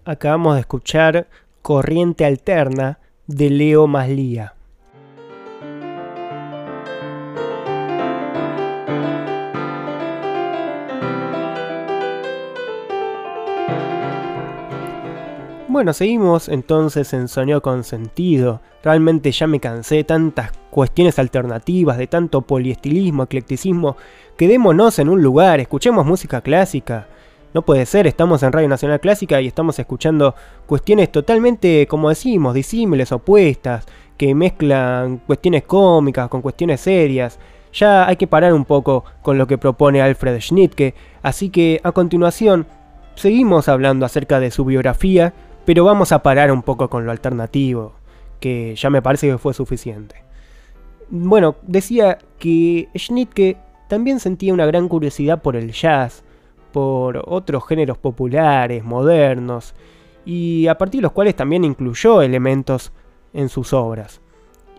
Acabamos 0.05 0.53
de 0.53 0.59
escuchar 0.59 1.25
Corriente 1.63 2.25
Alterna 2.25 2.99
de 3.25 3.49
Leo 3.49 3.87
Maslía. 3.87 4.53
Bueno, 15.83 15.91
seguimos 15.91 16.47
entonces 16.47 17.11
en 17.11 17.27
Sonido 17.27 17.61
con 17.61 17.83
Sentido. 17.83 18.61
Realmente 18.85 19.33
ya 19.33 19.47
me 19.47 19.59
cansé 19.59 19.95
de 19.95 20.03
tantas 20.05 20.53
cuestiones 20.69 21.19
alternativas, 21.19 21.97
de 21.97 22.07
tanto 22.07 22.39
poliestilismo, 22.39 23.23
eclecticismo. 23.23 23.97
Quedémonos 24.37 24.97
en 24.99 25.09
un 25.09 25.21
lugar, 25.21 25.59
escuchemos 25.59 26.05
música 26.05 26.39
clásica. 26.39 27.09
No 27.53 27.63
puede 27.63 27.85
ser, 27.85 28.07
estamos 28.07 28.43
en 28.43 28.53
Radio 28.53 28.69
Nacional 28.69 29.01
Clásica 29.01 29.41
y 29.41 29.47
estamos 29.47 29.77
escuchando 29.77 30.35
cuestiones 30.67 31.11
totalmente, 31.11 31.85
como 31.85 32.07
decimos, 32.07 32.53
disímiles, 32.53 33.11
opuestas, 33.11 33.85
que 34.15 34.33
mezclan 34.33 35.17
cuestiones 35.17 35.63
cómicas 35.63 36.29
con 36.29 36.41
cuestiones 36.41 36.79
serias. 36.79 37.39
Ya 37.73 38.07
hay 38.07 38.15
que 38.15 38.27
parar 38.27 38.53
un 38.53 38.63
poco 38.63 39.03
con 39.21 39.37
lo 39.37 39.47
que 39.47 39.57
propone 39.57 40.01
Alfred 40.01 40.39
Schnittke, 40.39 40.95
así 41.21 41.49
que 41.49 41.81
a 41.83 41.91
continuación 41.91 42.67
seguimos 43.15 43.67
hablando 43.67 44.05
acerca 44.05 44.39
de 44.39 44.49
su 44.49 44.63
biografía, 44.63 45.33
pero 45.65 45.85
vamos 45.85 46.11
a 46.11 46.23
parar 46.23 46.51
un 46.51 46.61
poco 46.61 46.89
con 46.89 47.05
lo 47.05 47.11
alternativo, 47.11 47.93
que 48.39 48.75
ya 48.75 48.89
me 48.89 49.01
parece 49.01 49.27
que 49.29 49.37
fue 49.37 49.53
suficiente. 49.53 50.23
Bueno, 51.09 51.55
decía 51.61 52.17
que 52.39 52.89
Schnittke 52.97 53.57
también 53.87 54.19
sentía 54.19 54.53
una 54.53 54.65
gran 54.65 54.87
curiosidad 54.87 55.41
por 55.41 55.55
el 55.55 55.71
jazz, 55.71 56.23
por 56.71 57.23
otros 57.27 57.65
géneros 57.67 57.97
populares, 57.97 58.83
modernos, 58.83 59.75
y 60.25 60.67
a 60.67 60.77
partir 60.77 60.99
de 60.99 61.03
los 61.03 61.11
cuales 61.11 61.35
también 61.35 61.63
incluyó 61.63 62.21
elementos 62.21 62.91
en 63.33 63.49
sus 63.49 63.73
obras. 63.73 64.21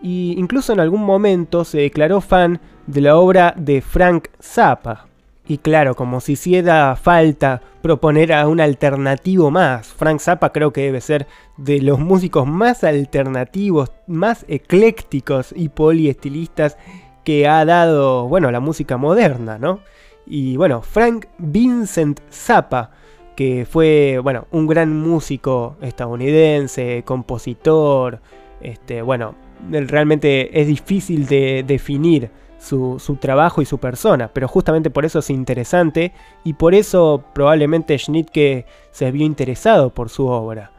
Y 0.01 0.35
incluso 0.37 0.73
en 0.73 0.79
algún 0.79 1.03
momento 1.03 1.63
se 1.63 1.79
declaró 1.79 2.21
fan 2.21 2.59
de 2.85 3.01
la 3.01 3.17
obra 3.17 3.53
de 3.57 3.81
Frank 3.81 4.27
Zappa, 4.41 5.07
y 5.47 5.59
claro, 5.59 5.95
como 5.95 6.21
si 6.21 6.33
hiciera 6.33 6.95
falta 6.95 7.61
proponer 7.81 8.33
a 8.33 8.47
un 8.47 8.59
alternativo 8.59 9.51
más. 9.51 9.87
Frank 9.87 10.19
Zappa 10.19 10.51
creo 10.51 10.73
que 10.73 10.81
debe 10.81 11.01
ser 11.01 11.27
de 11.57 11.81
los 11.81 11.99
músicos 11.99 12.47
más 12.47 12.83
alternativos, 12.83 13.91
más 14.07 14.45
eclécticos 14.47 15.53
y 15.55 15.69
poliestilistas 15.69 16.77
que 17.23 17.47
ha 17.47 17.63
dado, 17.65 18.27
bueno, 18.27 18.51
la 18.51 18.59
música 18.59 18.97
moderna, 18.97 19.57
¿no? 19.59 19.81
Y 20.25 20.57
bueno, 20.57 20.81
Frank 20.81 21.27
Vincent 21.37 22.19
Zappa, 22.31 22.91
que 23.35 23.67
fue, 23.69 24.19
bueno, 24.23 24.47
un 24.51 24.65
gran 24.65 24.95
músico 24.99 25.75
estadounidense, 25.81 27.03
compositor, 27.05 28.19
este, 28.61 29.03
bueno, 29.03 29.35
realmente 29.69 30.59
es 30.59 30.67
difícil 30.67 31.27
de 31.27 31.63
definir 31.67 32.31
su, 32.65 33.17
trabajo 33.19 33.61
y 33.61 33.65
su 33.65 33.77
persona, 33.77 34.29
pero 34.33 34.47
justamente 34.47 34.89
por 34.89 35.05
eso 35.05 35.19
es 35.19 35.29
interesante 35.29 36.13
y 36.43 36.53
por 36.53 36.73
eso 36.73 37.23
probablemente 37.33 37.97
Schnittke 37.97 38.65
se 38.91 39.11
vio 39.11 39.25
interesado 39.25 39.91
por 39.91 40.09
su 40.09 40.27
obra. 40.27 40.71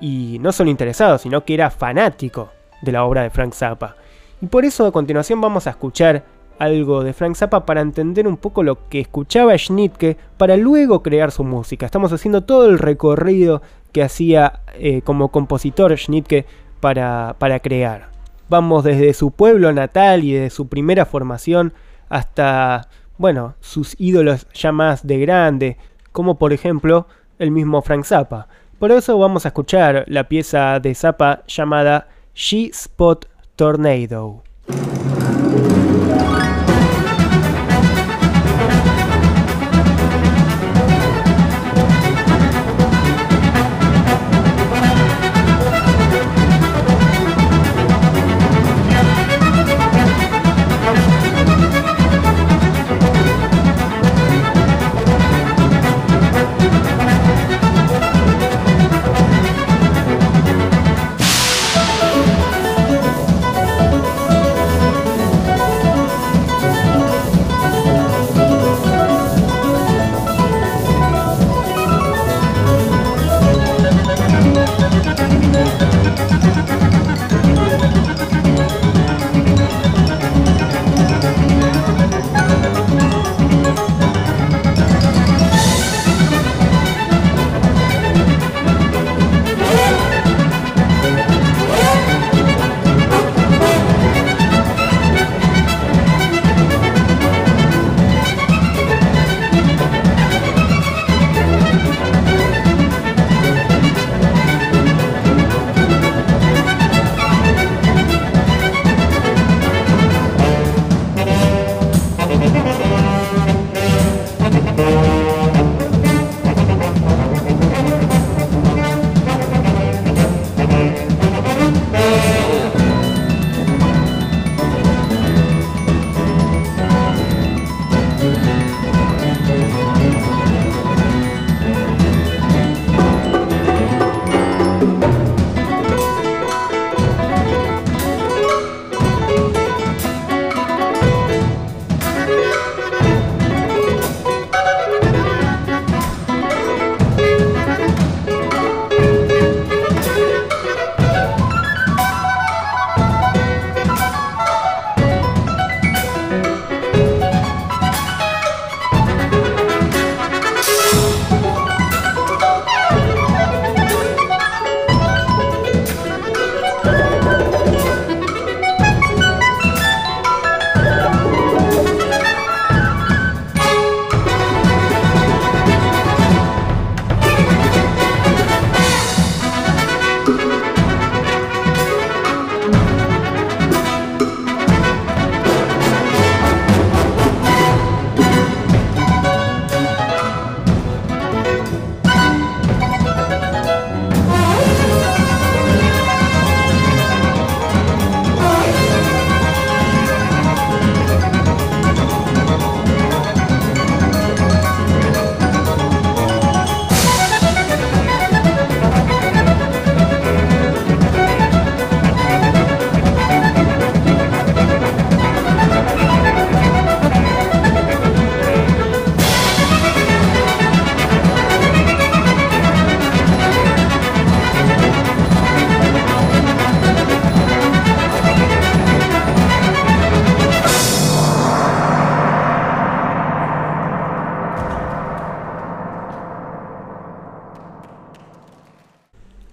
Y 0.00 0.38
no 0.40 0.52
solo 0.52 0.70
interesado, 0.70 1.18
sino 1.18 1.44
que 1.44 1.54
era 1.54 1.70
fanático 1.70 2.50
de 2.82 2.92
la 2.92 3.04
obra 3.04 3.22
de 3.22 3.30
Frank 3.30 3.52
Zappa. 3.52 3.96
Y 4.40 4.46
por 4.46 4.64
eso 4.64 4.86
a 4.86 4.92
continuación 4.92 5.40
vamos 5.40 5.66
a 5.66 5.70
escuchar 5.70 6.24
algo 6.58 7.04
de 7.04 7.12
Frank 7.12 7.36
Zappa 7.36 7.64
para 7.64 7.80
entender 7.80 8.26
un 8.26 8.36
poco 8.36 8.62
lo 8.62 8.88
que 8.88 9.00
escuchaba 9.00 9.56
Schnittke 9.56 10.16
para 10.36 10.56
luego 10.56 11.02
crear 11.02 11.30
su 11.30 11.44
música. 11.44 11.86
Estamos 11.86 12.12
haciendo 12.12 12.42
todo 12.42 12.66
el 12.66 12.78
recorrido 12.78 13.62
que 13.92 14.02
hacía 14.02 14.60
eh, 14.74 15.02
como 15.02 15.28
compositor 15.28 15.96
Schnittke 15.96 16.46
para, 16.80 17.36
para 17.38 17.60
crear. 17.60 18.10
Vamos 18.50 18.82
desde 18.82 19.14
su 19.14 19.30
pueblo 19.30 19.72
natal 19.72 20.24
y 20.24 20.32
de 20.32 20.50
su 20.50 20.66
primera 20.66 21.06
formación 21.06 21.72
hasta, 22.08 22.88
bueno, 23.16 23.54
sus 23.60 23.94
ídolos 23.96 24.48
ya 24.52 24.72
más 24.72 25.06
de 25.06 25.20
grande, 25.20 25.76
como 26.10 26.36
por 26.36 26.52
ejemplo 26.52 27.06
el 27.38 27.52
mismo 27.52 27.80
Frank 27.80 28.04
Zappa. 28.04 28.48
Por 28.80 28.90
eso 28.90 29.16
vamos 29.16 29.44
a 29.44 29.50
escuchar 29.50 30.04
la 30.08 30.24
pieza 30.24 30.80
de 30.80 30.96
Zappa 30.96 31.44
llamada 31.46 32.08
She 32.34 32.70
Spot 32.70 33.24
Tornado. 33.54 34.42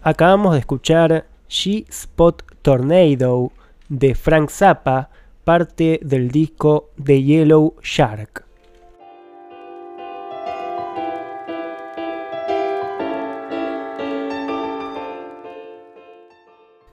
Acabamos 0.08 0.54
de 0.54 0.60
escuchar 0.60 1.28
G-Spot 1.50 2.42
Tornado 2.62 3.52
de 3.90 4.16
Frank 4.16 4.50
Zappa, 4.50 5.10
parte 5.44 6.00
del 6.02 6.32
disco 6.32 6.92
The 7.04 7.22
Yellow 7.22 7.76
Shark. 7.84 8.46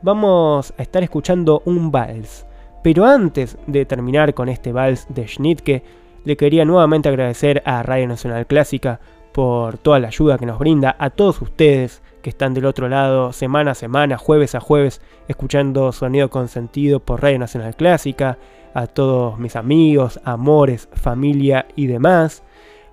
Vamos 0.02 0.74
a 0.76 0.82
estar 0.82 1.04
escuchando 1.04 1.62
un 1.66 1.92
vals. 1.92 2.47
Pero 2.88 3.04
antes 3.04 3.58
de 3.66 3.84
terminar 3.84 4.32
con 4.32 4.48
este 4.48 4.72
vals 4.72 5.06
de 5.10 5.28
Schnittke, 5.28 5.82
le 6.24 6.38
quería 6.38 6.64
nuevamente 6.64 7.10
agradecer 7.10 7.62
a 7.66 7.82
Radio 7.82 8.08
Nacional 8.08 8.46
Clásica 8.46 8.98
por 9.30 9.76
toda 9.76 9.98
la 9.98 10.08
ayuda 10.08 10.38
que 10.38 10.46
nos 10.46 10.58
brinda, 10.58 10.96
a 10.98 11.10
todos 11.10 11.42
ustedes 11.42 12.02
que 12.22 12.30
están 12.30 12.54
del 12.54 12.64
otro 12.64 12.88
lado 12.88 13.34
semana 13.34 13.72
a 13.72 13.74
semana, 13.74 14.16
jueves 14.16 14.54
a 14.54 14.60
jueves, 14.60 15.02
escuchando 15.28 15.92
Sonido 15.92 16.30
con 16.30 16.48
Sentido 16.48 17.00
por 17.00 17.22
Radio 17.22 17.38
Nacional 17.38 17.76
Clásica, 17.76 18.38
a 18.72 18.86
todos 18.86 19.38
mis 19.38 19.54
amigos, 19.54 20.18
amores, 20.24 20.88
familia 20.94 21.66
y 21.76 21.88
demás 21.88 22.42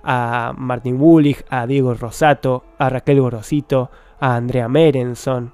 a 0.03 0.53
Martin 0.57 0.97
Bullich, 0.97 1.45
a 1.49 1.65
Diego 1.67 1.93
Rosato, 1.93 2.65
a 2.77 2.89
Raquel 2.89 3.21
Gorosito, 3.21 3.89
a 4.19 4.35
Andrea 4.35 4.67
Merenson. 4.67 5.53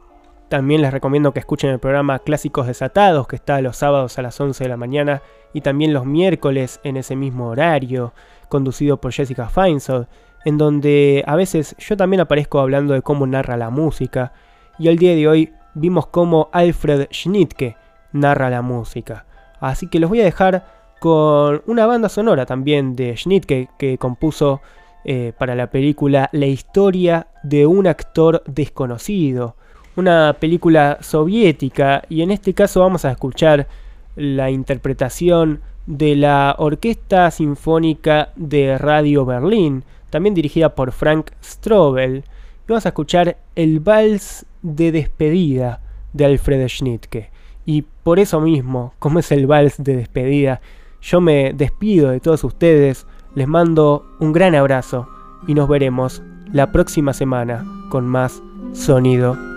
También 0.51 0.81
les 0.81 0.91
recomiendo 0.91 1.31
que 1.31 1.39
escuchen 1.39 1.69
el 1.69 1.79
programa 1.79 2.19
Clásicos 2.19 2.67
Desatados, 2.67 3.25
que 3.25 3.37
está 3.37 3.61
los 3.61 3.77
sábados 3.77 4.19
a 4.19 4.21
las 4.21 4.37
11 4.37 4.65
de 4.65 4.69
la 4.69 4.75
mañana 4.75 5.21
y 5.53 5.61
también 5.61 5.93
los 5.93 6.05
miércoles 6.05 6.81
en 6.83 6.97
ese 6.97 7.15
mismo 7.15 7.47
horario, 7.47 8.11
conducido 8.49 8.97
por 8.97 9.13
Jessica 9.13 9.47
Feinsold, 9.47 10.07
en 10.43 10.57
donde 10.57 11.23
a 11.25 11.37
veces 11.37 11.73
yo 11.79 11.95
también 11.95 12.19
aparezco 12.19 12.59
hablando 12.59 12.93
de 12.93 13.01
cómo 13.01 13.25
narra 13.25 13.55
la 13.55 13.69
música, 13.69 14.33
y 14.77 14.89
el 14.89 14.97
día 14.97 15.15
de 15.15 15.25
hoy 15.25 15.53
vimos 15.73 16.07
cómo 16.07 16.49
Alfred 16.51 17.07
Schnittke 17.13 17.77
narra 18.11 18.49
la 18.49 18.61
música. 18.61 19.25
Así 19.61 19.87
que 19.87 20.01
los 20.01 20.09
voy 20.09 20.19
a 20.19 20.25
dejar 20.25 20.65
con 20.99 21.63
una 21.65 21.85
banda 21.85 22.09
sonora 22.09 22.45
también 22.45 22.97
de 22.97 23.15
Schnittke 23.15 23.69
que 23.79 23.97
compuso 23.97 24.59
eh, 25.05 25.31
para 25.37 25.55
la 25.55 25.71
película 25.71 26.27
La 26.33 26.47
historia 26.47 27.27
de 27.41 27.65
un 27.67 27.87
actor 27.87 28.43
desconocido, 28.47 29.55
una 29.95 30.35
película 30.39 30.97
soviética 31.01 32.03
y 32.09 32.21
en 32.21 32.31
este 32.31 32.53
caso 32.53 32.79
vamos 32.79 33.05
a 33.05 33.11
escuchar 33.11 33.67
la 34.15 34.49
interpretación 34.49 35.61
de 35.85 36.15
la 36.15 36.55
Orquesta 36.57 37.29
Sinfónica 37.31 38.29
de 38.35 38.77
Radio 38.77 39.25
Berlín, 39.25 39.83
también 40.09 40.35
dirigida 40.35 40.75
por 40.75 40.91
Frank 40.91 41.31
Strobel, 41.43 42.17
y 42.17 42.67
vamos 42.67 42.85
a 42.85 42.89
escuchar 42.89 43.37
el 43.55 43.79
vals 43.79 44.45
de 44.61 44.91
despedida 44.91 45.81
de 46.13 46.25
Alfred 46.25 46.67
Schnittke. 46.67 47.31
Y 47.65 47.83
por 48.03 48.19
eso 48.19 48.39
mismo, 48.39 48.93
como 48.99 49.19
es 49.19 49.31
el 49.31 49.47
vals 49.47 49.75
de 49.77 49.95
despedida, 49.95 50.61
yo 51.01 51.21
me 51.21 51.53
despido 51.53 52.09
de 52.09 52.19
todos 52.19 52.43
ustedes, 52.43 53.07
les 53.35 53.47
mando 53.47 54.05
un 54.19 54.33
gran 54.33 54.55
abrazo 54.55 55.07
y 55.47 55.53
nos 55.53 55.67
veremos 55.67 56.21
la 56.51 56.71
próxima 56.71 57.13
semana 57.13 57.65
con 57.89 58.05
más 58.05 58.41
sonido 58.73 59.50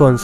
con 0.00 0.16